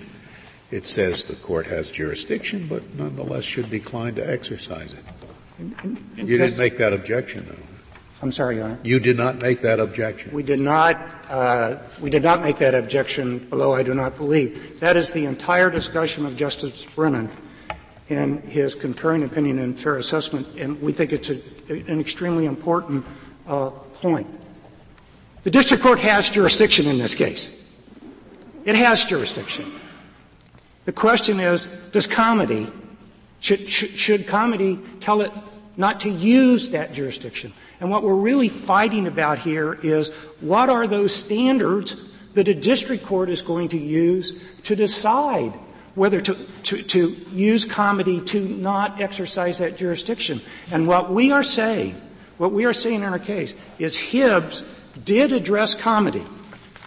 [0.71, 5.03] it says the court has jurisdiction, but nonetheless should decline to exercise it.
[6.15, 7.55] you didn't make that objection, though.
[8.21, 8.79] I'm sorry, Your Honor.
[8.83, 10.33] You did not make that objection.
[10.33, 10.97] We did not.
[11.29, 13.73] Uh, we did not make that objection below.
[13.73, 17.29] I do not believe that is the entire discussion of Justice Brennan
[18.09, 21.39] in his concurring opinion and fair assessment, and we think it's a,
[21.69, 23.05] an extremely important
[23.47, 24.27] uh, point.
[25.43, 27.65] The district court has jurisdiction in this case.
[28.65, 29.71] It has jurisdiction.
[30.85, 32.71] The question is, does comity,
[33.39, 35.31] should, should, should comity tell it
[35.77, 37.53] not to use that jurisdiction?
[37.79, 40.09] And what we're really fighting about here is
[40.41, 41.95] what are those standards
[42.33, 45.53] that a district court is going to use to decide
[45.99, 46.33] whether to,
[46.63, 50.39] to, to use comity to not exercise that jurisdiction.
[50.71, 52.01] And what we are saying,
[52.37, 54.63] what we are saying in our case is Hibbs
[55.03, 56.23] did address comity.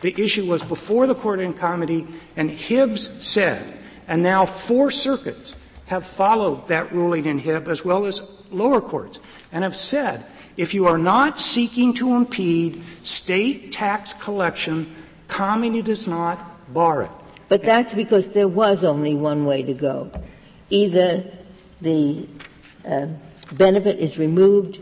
[0.00, 2.06] The issue was before the court in comity,
[2.36, 5.54] and Hibbs said, and now four circuits
[5.86, 9.18] have followed that ruling in Hibbs as well as lower courts,
[9.52, 10.24] and have said,
[10.56, 14.96] if you are not seeking to impede state tax collection,
[15.28, 17.10] comity does not bar it.
[17.53, 20.11] But that's because there was only one way to go.
[20.70, 21.22] Either
[21.82, 22.26] the
[22.82, 23.09] uh,
[23.53, 24.80] benefit is removed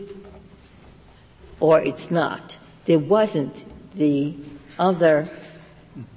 [1.59, 2.55] or it's not.
[2.85, 4.37] There wasn't the
[4.79, 5.29] other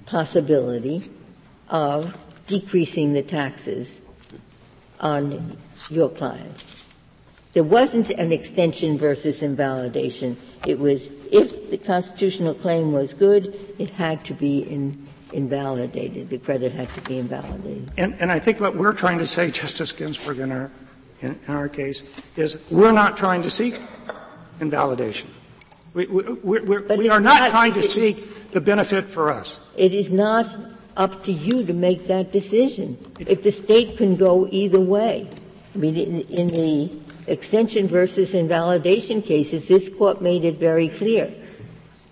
[0.07, 1.11] possibility
[1.71, 4.01] of decreasing the taxes
[5.01, 5.57] on
[5.91, 6.87] your clients.
[7.53, 10.37] There wasn't an extension versus invalidation.
[10.65, 15.04] It was if the constitutional claim was good, it had to be in
[15.35, 16.31] invalidated.
[16.31, 17.91] The credit had to be invalidated.
[17.97, 20.71] And, and I think what we're trying to say, Justice Ginsburg, in our,
[21.21, 22.03] in, in our case,
[22.37, 23.81] is we're not trying to seek
[24.61, 25.31] invalidation.
[25.93, 29.61] We, we, we're, we are not, not trying to seek the benefit for us.
[29.77, 30.55] It is not
[30.97, 32.99] up to you to make that decision.
[33.19, 35.29] If the state can go either way,
[35.75, 36.91] I mean, in, in the
[37.27, 41.33] extension versus invalidation cases, this court made it very clear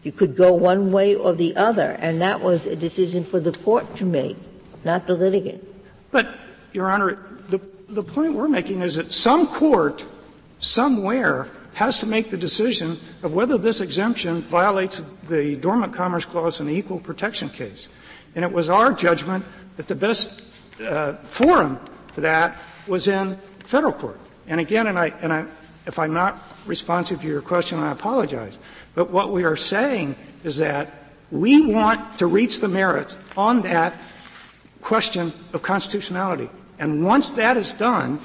[0.03, 3.53] you could go one way or the other, and that was a decision for the
[3.53, 4.37] court to make,
[4.85, 5.69] not the litigant.
[6.11, 6.35] But,
[6.73, 7.15] Your Honor,
[7.49, 10.05] the, the point we're making is that some court,
[10.61, 16.61] somewhere, has to make the decision of whether this exemption violates the Dormant Commerce Clause
[16.61, 17.89] in the Equal Protection case.
[18.35, 19.45] And it was our judgment
[19.77, 20.43] that the best
[20.81, 21.79] uh, forum
[22.09, 24.19] for that was in federal court.
[24.47, 25.47] And again, and I, and I,
[25.87, 28.57] if I'm not responsive to your question, I apologize.
[28.95, 30.93] But what we are saying is that
[31.31, 33.99] we want to reach the merits on that
[34.83, 36.51] question of constitutionality.
[36.79, 38.21] And once that is done,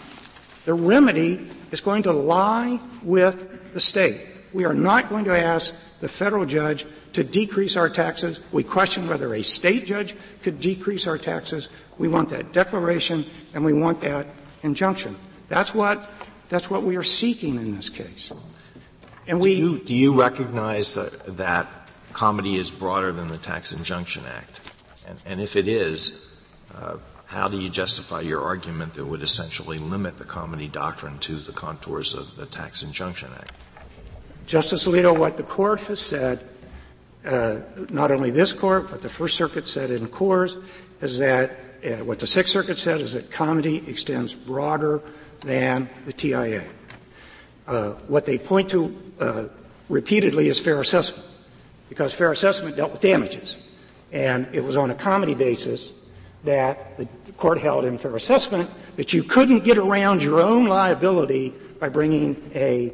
[0.65, 4.19] the remedy is going to lie with the state.
[4.51, 8.41] We are not going to ask the federal judge to decrease our taxes.
[8.51, 11.69] We question whether a state judge could decrease our taxes.
[11.97, 14.27] We want that declaration and we want that
[14.63, 15.15] injunction.
[15.47, 16.09] That's what,
[16.49, 18.31] that's what we are seeking in this case.
[19.27, 21.67] And we, do, you, do you recognize that, that
[22.13, 24.61] comity is broader than the Tax Injunction Act?
[25.07, 26.35] And, and if it is,
[26.73, 31.35] uh, how do you justify your argument that would essentially limit the comity doctrine to
[31.35, 33.51] the contours of the Tax Injunction Act?
[34.45, 36.47] Justice Alito, what the court has said,
[37.25, 37.57] uh,
[37.89, 40.63] not only this court, but the First Circuit said in Coors,
[41.01, 41.51] is that
[41.83, 45.01] uh, what the Sixth Circuit said is that comity extends broader
[45.41, 46.63] than the TIA.
[47.67, 49.45] Uh, what they point to uh,
[49.89, 51.27] repeatedly is fair assessment,
[51.89, 53.57] because fair assessment dealt with damages.
[54.13, 55.91] And it was on a comity basis
[56.45, 61.53] that the court held in fair assessment that you couldn't get around your own liability
[61.79, 62.93] by bringing a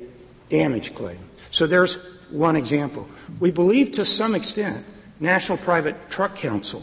[0.49, 1.19] damage claim.
[1.51, 1.95] So there's
[2.32, 3.07] one example.
[3.39, 4.84] We believe to some extent
[5.19, 6.82] National Private Truck Council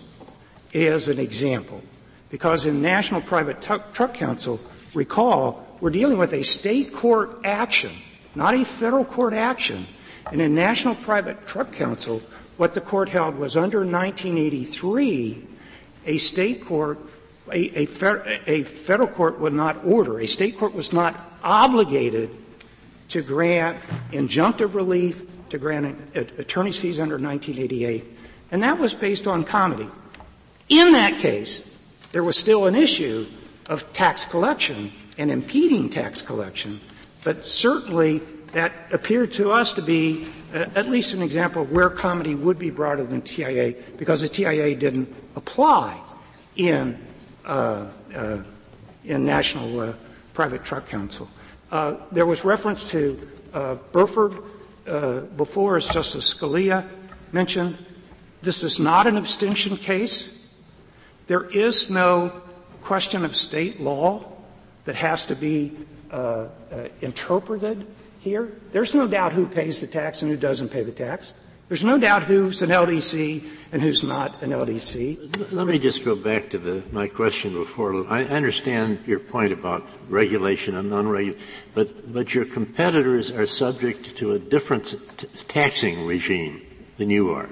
[0.72, 1.82] is an example,
[2.30, 4.60] because in National Private Truck Council,
[4.94, 7.92] recall, we're dealing with a state court action,
[8.34, 9.86] not a federal court action.
[10.30, 12.22] And in National Private Truck Council,
[12.56, 15.46] what the court held was under 1983,
[16.06, 16.98] a state court,
[17.50, 17.88] a, a,
[18.46, 22.30] a federal court would not order, a state court was not obligated
[23.08, 23.78] to grant
[24.12, 28.04] injunctive relief to grant attorney's fees under 1988,
[28.52, 29.88] and that was based on comity.
[30.68, 31.78] In that case,
[32.12, 33.26] there was still an issue
[33.68, 36.80] of tax collection and impeding tax collection,
[37.24, 41.90] but certainly that appeared to us to be uh, at least an example of where
[41.90, 46.00] comity would be broader than TIA because the TIA didn't apply
[46.56, 46.98] in
[47.44, 48.38] uh, uh,
[49.04, 49.92] in National uh,
[50.32, 51.28] Private Truck Council.
[51.70, 54.42] Uh, there was reference to uh, Burford
[55.36, 56.88] before, as Justice Scalia
[57.30, 57.76] mentioned.
[58.40, 60.48] This is not an abstention case.
[61.26, 62.32] There is no
[62.80, 64.29] question of state law
[64.90, 65.70] that has to be
[66.10, 67.86] uh, uh, interpreted
[68.18, 68.50] here.
[68.72, 71.32] There's no doubt who pays the tax and who doesn't pay the tax.
[71.68, 75.52] There's no doubt who's an LDC and who's not an LDC.
[75.52, 78.04] Let me just go back to the, my question before.
[78.10, 81.40] I understand your point about regulation and non-regulation,
[81.72, 86.66] but, but your competitors are subject to a different t- taxing regime
[86.96, 87.48] than you are.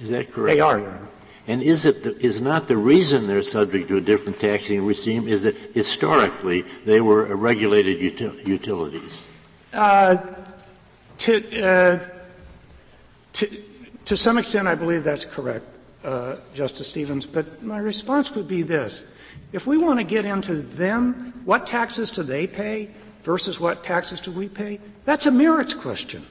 [0.00, 0.56] Is that correct?
[0.56, 1.00] They are.
[1.46, 5.26] And is it the, is not the reason they're subject to a different taxing regime
[5.26, 9.26] is that historically they were regulated util- utilities?
[9.72, 10.18] Uh,
[11.18, 11.98] to, uh,
[13.32, 13.62] to,
[14.04, 15.66] to some extent, I believe that's correct,
[16.04, 17.26] uh, Justice Stevens.
[17.26, 19.02] But my response would be this:
[19.52, 22.90] If we want to get into them, what taxes do they pay
[23.24, 24.78] versus what taxes do we pay?
[25.04, 26.26] That's a merits question.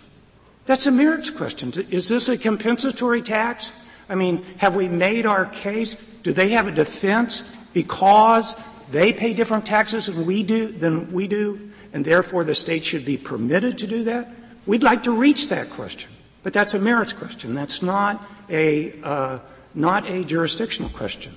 [0.65, 1.73] That's a merits question.
[1.89, 3.71] Is this a compensatory tax?
[4.11, 5.95] I mean, have we made our case?
[6.21, 8.53] Do they have a defense because
[8.91, 13.05] they pay different taxes than we do, than we do, and therefore the state should
[13.05, 14.29] be permitted to do that?
[14.65, 16.11] We'd like to reach that question,
[16.43, 17.53] but that's a merits question.
[17.53, 19.39] That's not a uh,
[19.73, 21.33] not a jurisdictional question.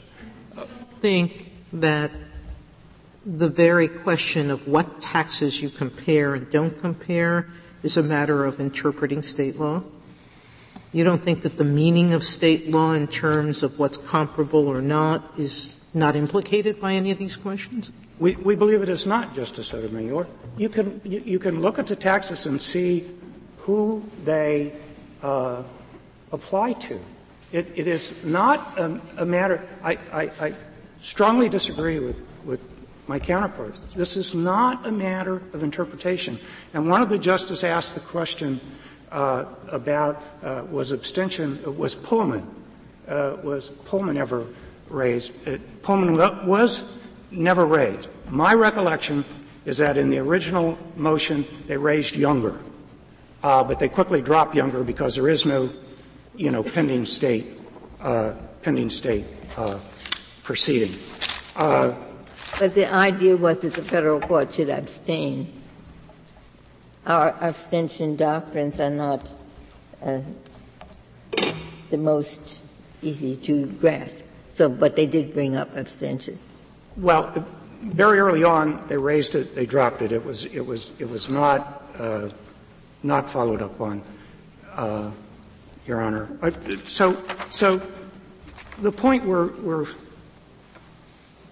[0.59, 0.67] I
[1.01, 2.11] think that
[3.25, 7.47] the very question of what taxes you compare and don't compare
[7.85, 9.85] is a matter of interpreting state law.
[10.95, 14.81] You don't think that the meaning of state law in terms of what's comparable or
[14.81, 17.91] not is not implicated by any of these questions?
[18.21, 20.29] We, we believe it is not, Justice Sotomayor.
[20.57, 23.11] You can, you, you can look at the taxes and see
[23.59, 24.73] who they
[25.21, 25.65] uh,
[26.31, 27.01] apply to.
[27.51, 30.55] It, it is not a, a matter, I, I, I,
[31.01, 32.61] strongly disagree with, with
[33.09, 33.81] my counterparts.
[33.95, 36.39] This is not a matter of interpretation.
[36.73, 38.61] And one of the justices asked the question
[39.15, 42.45] uh, about uh, was abstention was Pullman
[43.09, 44.45] uh, was Pullman ever
[44.91, 45.33] raised?
[45.47, 46.83] It, Pullman was
[47.31, 48.09] never raised.
[48.29, 49.25] My recollection
[49.65, 52.59] is that in the original motion they raised Younger,
[53.43, 55.71] uh, but they quickly dropped Younger because there is no,
[56.35, 57.47] you know, pending state
[58.01, 59.25] uh, pending state
[59.57, 59.79] uh,
[60.43, 60.99] proceeding.
[61.57, 65.64] but the idea was that the federal court should abstain
[67.07, 69.33] our abstention doctrines are not
[70.03, 70.21] uh,
[71.91, 72.63] the most
[73.03, 74.25] easy to grasp.
[74.51, 76.39] So, but they did bring up abstention.
[76.97, 77.45] Well,
[77.83, 80.13] very early on, they raised it, they dropped it.
[80.13, 82.29] It was, it was, it was not, uh,
[83.03, 84.03] not followed up on,
[84.73, 85.11] uh,
[85.87, 86.29] Your Honor.
[86.87, 87.83] So, so
[88.81, 89.87] the point we're, we're,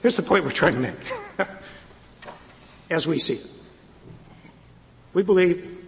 [0.00, 1.12] here's the point we're trying to make,
[2.90, 3.51] as we see it.
[5.14, 5.86] We believe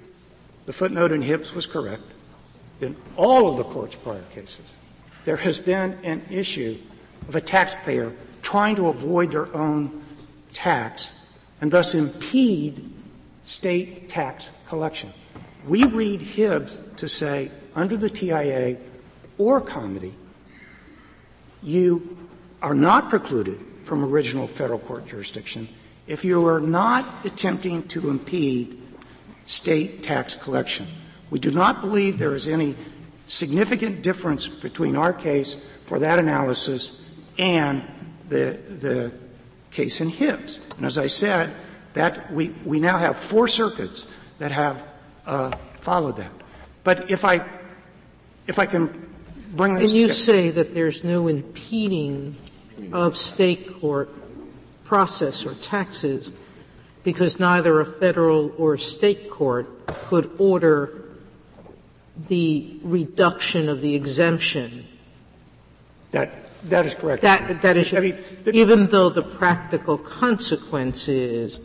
[0.66, 2.02] the footnote in Hibbs was correct.
[2.80, 4.72] In all of the court's prior cases,
[5.24, 6.78] there has been an issue
[7.28, 8.12] of a taxpayer
[8.42, 10.02] trying to avoid their own
[10.52, 11.12] tax
[11.60, 12.90] and thus impede
[13.44, 15.12] state tax collection.
[15.66, 18.76] We read Hibbs to say, under the TIA
[19.38, 20.14] or comity,
[21.62, 22.18] you
[22.60, 25.68] are not precluded from original federal court jurisdiction
[26.06, 28.83] if you are not attempting to impede
[29.46, 30.86] state tax collection.
[31.30, 32.76] We do not believe there is any
[33.26, 37.00] significant difference between our case for that analysis
[37.38, 37.82] and
[38.28, 39.12] the, the
[39.70, 40.60] case in Hibbs.
[40.76, 41.54] And as I said,
[41.94, 44.06] that we, we now have four circuits
[44.38, 44.84] that have
[45.26, 46.32] uh, followed that.
[46.82, 47.46] But if I,
[48.46, 49.12] if I can
[49.54, 49.92] bring this.
[49.92, 52.36] And you say that there's no impeding
[52.92, 54.10] of state court
[54.84, 56.32] process or taxes
[57.04, 61.04] because neither a federal or state court could order
[62.28, 64.86] the reduction of the exemption.
[66.10, 67.22] That, that is correct.
[67.22, 68.18] That, that is, I mean,
[68.52, 71.60] even though the practical consequence is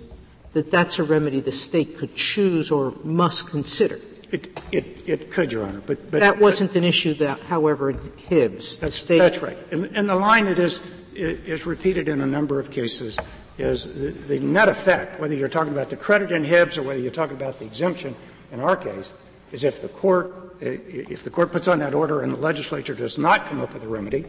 [0.53, 3.99] that that's a remedy the state could choose or must consider.
[4.31, 8.11] It, it, it could, Your Honor, but, but that wasn't an issue that, however, in
[8.17, 8.77] Hibbs.
[8.77, 10.79] That's, state, that's right, and, and the line it is
[11.15, 13.17] is repeated in a number of cases
[13.59, 13.83] is
[14.27, 17.35] the, net effect, whether you're talking about the credit in Hibbs or whether you're talking
[17.35, 18.15] about the exemption
[18.51, 19.13] in our case,
[19.51, 23.17] is if the court, if the court puts on that order and the legislature does
[23.17, 24.25] not come up with a remedy,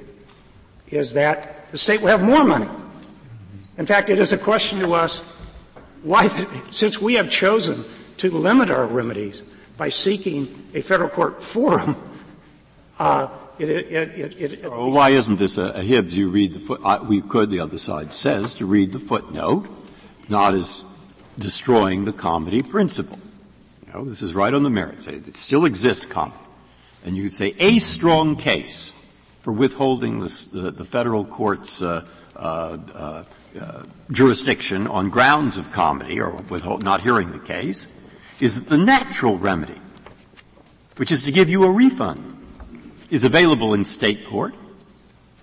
[0.88, 2.68] is that the state will have more money.
[3.78, 5.18] In fact, it is a question to us
[6.02, 6.28] why,
[6.70, 7.84] since we have chosen
[8.18, 9.42] to limit our remedies
[9.76, 11.96] by seeking a federal court forum,
[12.98, 13.28] uh,
[13.68, 16.16] it, it, it, well, why isn't this a, a Hibbs?
[16.16, 17.04] You read the foot.
[17.04, 17.50] We could.
[17.50, 19.68] The other side says to read the footnote,
[20.28, 20.84] not as
[21.38, 23.18] destroying the comity principle.
[23.86, 25.06] You know, this is right on the merits.
[25.06, 26.38] It still exists comity,
[27.04, 28.92] and you could say a strong case
[29.42, 32.06] for withholding the, the federal court's uh,
[32.36, 33.24] uh, uh,
[33.60, 33.82] uh,
[34.12, 37.88] jurisdiction on grounds of comity or withhold, not hearing the case
[38.40, 39.80] is that the natural remedy,
[40.96, 42.39] which is to give you a refund,
[43.10, 44.54] is available in state court.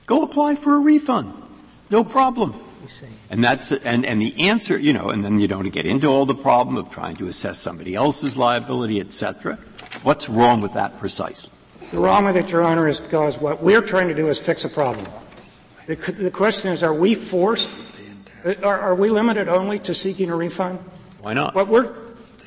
[0.05, 1.33] Go apply for a refund.
[1.89, 2.53] No problem.
[3.29, 6.25] And that's and and the answer, you know, and then you don't get into all
[6.25, 9.57] the problem of trying to assess somebody else's liability, etc.
[10.03, 11.51] What's wrong with that precisely?
[11.91, 14.63] The wrong with it, Your Honor, is because what we're trying to do is fix
[14.65, 15.05] a problem.
[15.85, 17.69] The, the question is, are we forced?
[18.63, 20.79] Are, are, we limited only to seeking a refund?
[21.21, 21.55] Why not?
[21.55, 21.93] What we're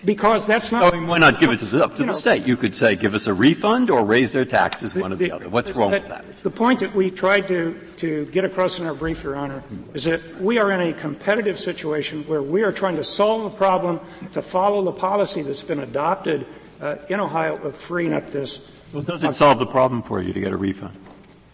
[0.04, 0.92] because that's not.
[0.92, 2.46] I mean, why not give it to the, up to the state?
[2.46, 5.26] You could say, give us a refund or raise their taxes, the, one or the,
[5.26, 5.48] the, other.
[5.48, 6.24] What's wrong with that?
[6.42, 9.62] The point that we tried to, to get across in our brief, Your Honor,
[9.94, 13.56] is that we are in a competitive situation where we are trying to solve a
[13.56, 14.00] problem
[14.32, 16.46] to follow the policy that's been adopted
[16.80, 18.70] uh, in Ohio of freeing up this.
[18.92, 20.96] Well, does it solve the problem for you to get a refund?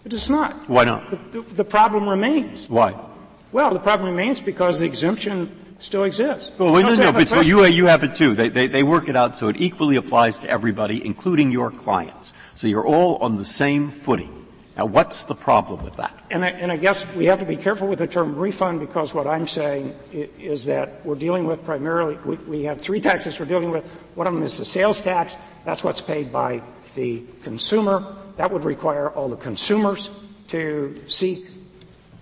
[0.05, 0.53] It does not.
[0.69, 1.11] Why not?
[1.11, 2.69] The, the, the problem remains.
[2.69, 2.95] Why?
[3.51, 6.57] Well, the problem remains because the exemption still exists.
[6.59, 8.35] Well, no, no, but so you, you have it too.
[8.35, 12.35] They, they, they work it out so it equally applies to everybody, including your clients.
[12.55, 14.33] So you're all on the same footing.
[14.77, 16.15] Now, what's the problem with that?
[16.31, 19.15] And I, and I guess we have to be careful with the term refund because
[19.15, 23.47] what I'm saying is that we're dealing with primarily, we, we have three taxes we're
[23.47, 23.85] dealing with.
[24.17, 25.39] One of them is the sales tax.
[25.65, 26.61] That's what's paid by
[26.95, 28.17] the consumer.
[28.37, 30.11] That would require all the consumers
[30.49, 31.49] to seek,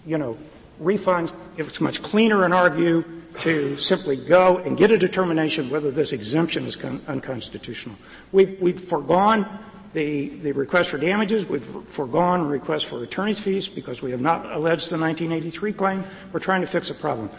[0.06, 0.38] you know,
[0.80, 1.32] refunds.
[1.56, 3.04] It's much cleaner in our view
[3.36, 7.96] to simply go and get a determination whether this exemption is con- unconstitutional.
[8.32, 9.46] We've, we've foregone
[9.92, 11.46] the, the request for damages.
[11.46, 16.04] We've foregone request for attorney's fees because we have not alleged the 1983 claim.
[16.32, 17.30] We're trying to fix a problem.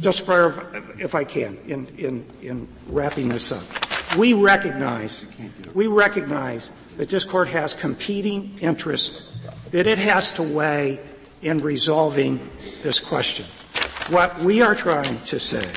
[0.00, 4.16] Just prior, if I can, in, in, in wrapping this up.
[4.16, 5.26] We recognize,
[5.74, 9.34] we recognize that this court has competing interests
[9.70, 10.98] that it has to weigh
[11.42, 12.48] in resolving
[12.82, 13.44] this question.
[14.10, 15.70] What we are trying to say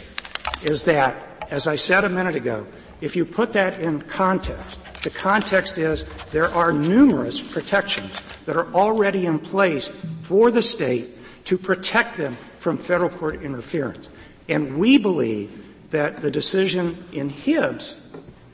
[0.63, 2.65] is that, as I said a minute ago,
[3.01, 8.13] if you put that in context, the context is there are numerous protections
[8.45, 9.89] that are already in place
[10.21, 11.09] for the state
[11.43, 14.07] to protect them from federal court interference.
[14.47, 18.13] And we believe that the decision in Hibbs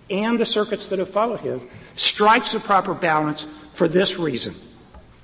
[0.10, 4.56] and the circuits that have followed Hibbs strikes the proper balance for this reason.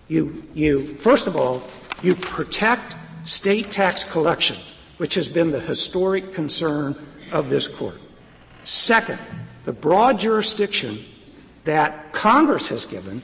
[0.07, 1.63] You, you, first of all,
[2.03, 4.57] you protect state tax collection,
[4.97, 6.95] which has been the historic concern
[7.31, 7.99] of this court.
[8.63, 9.19] Second,
[9.65, 10.99] the broad jurisdiction
[11.63, 13.21] that Congress has given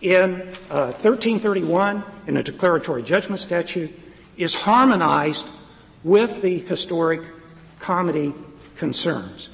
[0.00, 0.34] in
[0.70, 3.90] uh, 1331 in a declaratory judgment statute
[4.36, 5.46] is harmonized
[6.02, 7.22] with the historic
[7.78, 8.34] comity
[8.76, 9.50] concerns.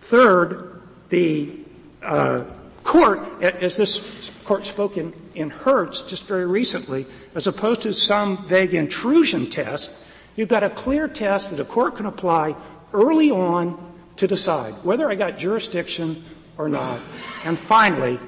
[0.00, 1.58] Third, the
[2.02, 2.44] uh,
[2.82, 8.46] court, as this court spoke in, in Hertz just very recently, as opposed to some
[8.46, 9.92] vague intrusion test,
[10.36, 12.56] you've got a clear test that a court can apply
[12.92, 16.24] early on to decide whether I got jurisdiction
[16.58, 17.00] or not.
[17.44, 18.18] And finally,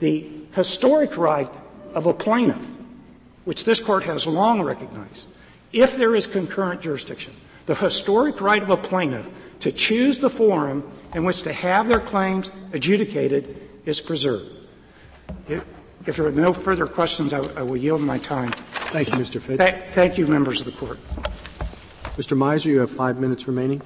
[0.00, 1.50] the historic right
[1.94, 2.66] of a plaintiff,
[3.44, 5.28] which this court has long recognized,
[5.72, 7.34] if there is concurrent jurisdiction,
[7.66, 9.28] the historic right of a plaintiff
[9.60, 14.50] to choose the forum in which to have their claims adjudicated is preserved.
[15.48, 15.64] If,
[16.06, 18.52] if there are no further questions, I, I, will yield my time.
[18.52, 19.40] Thank you, Mr.
[19.40, 19.58] Fitch.
[19.58, 20.98] Th- thank you, members of the court.
[22.16, 22.36] Mr.
[22.36, 23.80] Mizer, you have five minutes remaining.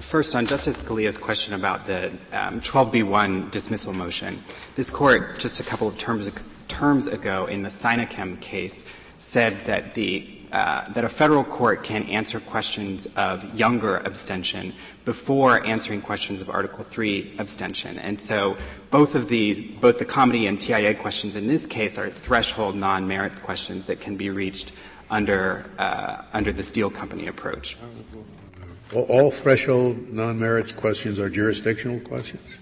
[0.00, 4.42] First, on Justice Scalia's question about the um, 12b1 dismissal motion,
[4.76, 6.30] this court just a couple of terms,
[6.68, 8.84] terms ago in the Sinochem case
[9.16, 14.74] said that the uh, that a federal court can answer questions of younger abstention
[15.04, 17.98] before answering questions of Article 3 abstention.
[17.98, 18.56] And so
[18.90, 23.38] both of these, both the comity and TIA questions in this case are threshold non-merits
[23.38, 24.72] questions that can be reached
[25.10, 27.76] under, uh, under the Steel Company approach.
[28.94, 32.58] All threshold non-merits questions are jurisdictional questions?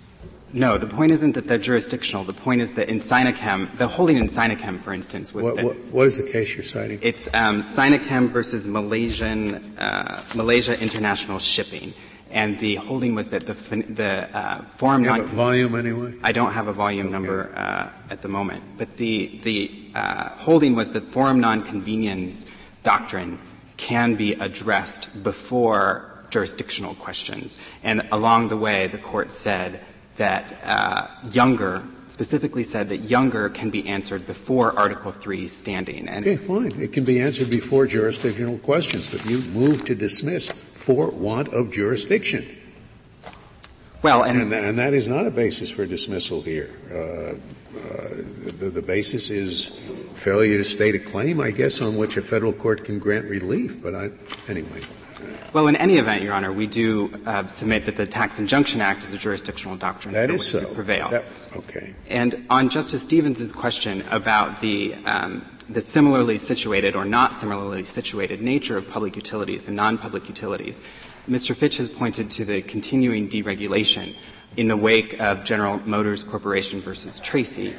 [0.52, 2.24] No, the point isn't that they're jurisdictional.
[2.24, 5.64] The point is that in Sinochem, the holding in Sinochem, for instance, was what, that
[5.64, 6.98] what, what is the case you're citing?
[7.02, 11.94] it's um, Sinochem versus Malaysian uh, Malaysia International Shipping,
[12.30, 16.14] and the holding was that the the uh, forum You non volume anyway?
[16.22, 20.74] I don't have a volume number uh, at the moment, but the the uh, holding
[20.74, 22.46] was that forum non conveniens
[22.82, 23.38] doctrine
[23.76, 29.80] can be addressed before jurisdictional questions, and along the way, the court said
[30.20, 36.08] that uh, Younger specifically said that Younger can be answered before Article Three standing.
[36.08, 36.72] And Okay, fine.
[36.78, 41.72] It can be answered before jurisdictional questions, but you move to dismiss for want of
[41.72, 42.44] jurisdiction.
[44.02, 46.70] well, and, And, and that is not a basis for dismissal here.
[46.92, 47.36] Uh, uh,
[48.58, 49.70] the, the basis is
[50.12, 53.82] failure to state a claim, I guess, on which a federal court can grant relief.
[53.82, 54.10] But I,
[54.48, 54.82] anyway.
[55.52, 59.02] Well, in any event, Your Honor, we do uh, submit that the Tax Injunction Act
[59.02, 60.74] is a jurisdictional doctrine That for so.
[60.74, 61.08] prevail.
[61.10, 61.24] That-
[61.56, 61.94] okay.
[62.08, 68.40] And on Justice Stevens' question about the, um, the similarly situated or not similarly situated
[68.40, 70.80] nature of public utilities and non-public utilities,
[71.28, 71.54] Mr.
[71.54, 74.14] Fitch has pointed to the continuing deregulation
[74.56, 77.74] in the wake of General Motors Corporation versus Tracy.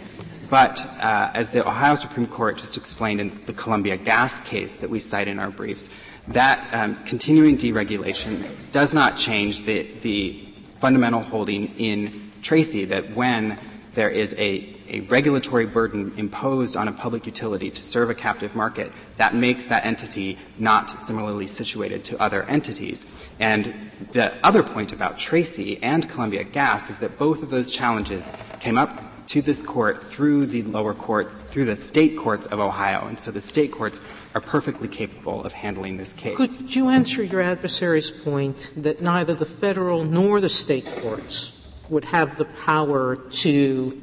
[0.49, 4.89] But uh, as the Ohio Supreme Court just explained in the Columbia Gas case that
[4.89, 5.89] we cite in our briefs,
[6.33, 10.47] that um, continuing deregulation does not change the, the
[10.79, 13.59] fundamental holding in Tracy that when
[13.93, 18.55] there is a, a regulatory burden imposed on a public utility to serve a captive
[18.55, 23.05] market, that makes that entity not similarly situated to other entities.
[23.39, 28.29] And the other point about Tracy and Columbia Gas is that both of those challenges
[28.59, 33.07] came up to this court through the lower courts, through the state courts of Ohio.
[33.07, 34.01] And so the state courts
[34.35, 36.35] are perfectly capable of handling this case.
[36.35, 41.53] Could you answer your adversary's point that neither the federal nor the state courts
[41.87, 44.01] would have the power to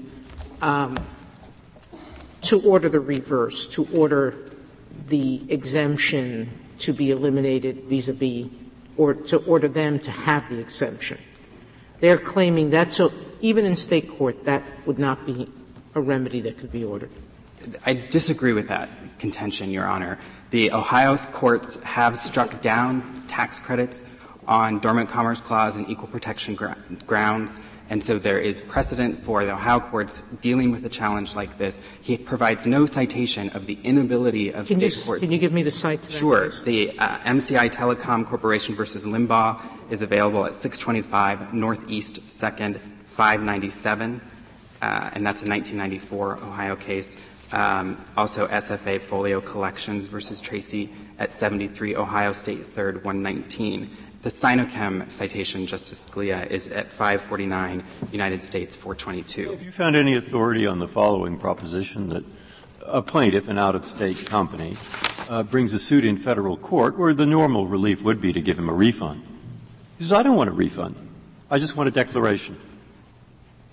[0.62, 0.96] um,
[2.40, 4.34] to order the reverse, to order
[5.08, 6.48] the exemption
[6.78, 8.46] to be eliminated vis-a-vis,
[8.96, 11.18] or to order them to have the exemption?
[12.00, 15.50] They're claiming that so even in state court that would not be
[15.94, 17.10] a remedy that could be ordered.
[17.84, 20.18] I disagree with that contention, Your Honor.
[20.50, 24.04] The Ohio courts have struck down tax credits
[24.46, 26.54] on dormant commerce clause and equal protection
[27.06, 27.58] grounds,
[27.90, 31.82] and so there is precedent for the Ohio courts dealing with a challenge like this.
[32.00, 35.22] He provides no citation of the inability of state courts.
[35.22, 36.48] can you give me the that Sure.
[36.64, 42.80] The uh, MCI Telecom Corporation versus Limbach is available at 625 Northeast 2nd,
[43.18, 44.20] 597,
[44.80, 47.16] uh, and that's a 1994 Ohio case.
[47.50, 50.88] Um, also, SFA Folio Collections versus Tracy
[51.18, 53.90] at 73 Ohio State 3rd, 119.
[54.22, 59.50] The Sinochem citation, Justice Scalia, is at 549 United States 422.
[59.50, 62.24] Have you found any authority on the following proposition that
[62.82, 64.76] a plaintiff, an out-of-state company,
[65.28, 68.56] uh, brings a suit in federal court where the normal relief would be to give
[68.56, 69.24] him a refund?
[69.96, 70.94] He says, I don't want a refund.
[71.50, 72.56] I just want a declaration.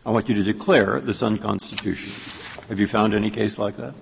[0.05, 2.63] I want you to declare this unconstitutional.
[2.69, 3.95] Have you found any case like that?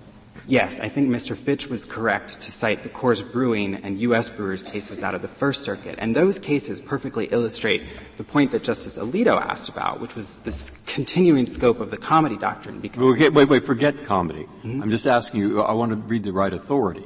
[0.46, 1.34] Yes, I think Mr.
[1.34, 4.28] Fitch was correct to cite the Coors Brewing and U.S.
[4.28, 5.94] Brewers cases out of the First Circuit.
[5.96, 7.82] And those cases perfectly illustrate
[8.18, 12.36] the point that Justice Alito asked about, which was this continuing scope of the comity
[12.36, 12.82] doctrine.
[12.84, 14.46] Okay, wait, wait, forget comity.
[14.82, 17.04] I'm just asking you, I want to read the right authority.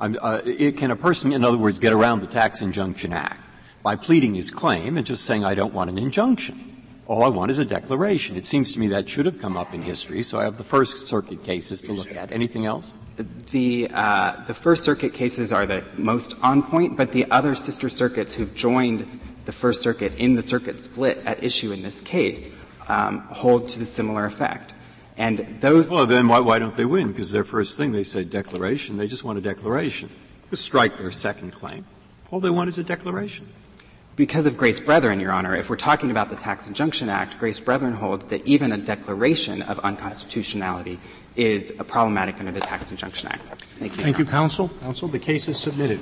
[0.00, 3.38] I'm, uh, it, can a person, in other words, get around the Tax Injunction Act
[3.84, 6.69] by pleading his claim and just saying, I don't want an injunction?
[7.10, 8.36] All I want is a declaration.
[8.36, 10.62] It seems to me that should have come up in history, so I have the
[10.62, 12.30] First Circuit cases to look at.
[12.30, 12.92] Anything else?
[13.50, 17.88] the uh, the First Circuit cases are the most on point, but the other sister
[17.88, 19.08] circuits who've joined
[19.44, 22.48] the First Circuit in the circuit split at issue in this case
[22.86, 24.72] um, hold to the similar effect.
[25.16, 27.08] And those Well, then why, why don't they win?
[27.08, 28.98] Because their first thing they say declaration.
[28.98, 30.10] They just want a declaration.
[30.50, 31.86] Just strike their second claim.
[32.30, 33.48] All they want is a declaration.
[34.20, 37.58] Because of Grace Brethren, Your Honor, if we're talking about the Tax Injunction Act, Grace
[37.58, 41.00] Brethren holds that even a declaration of unconstitutionality
[41.36, 43.62] is problematic under the Tax Injunction Act.
[43.78, 44.02] Thank you.
[44.02, 44.68] Thank you, counsel.
[44.82, 46.00] Counsel, the case is submitted.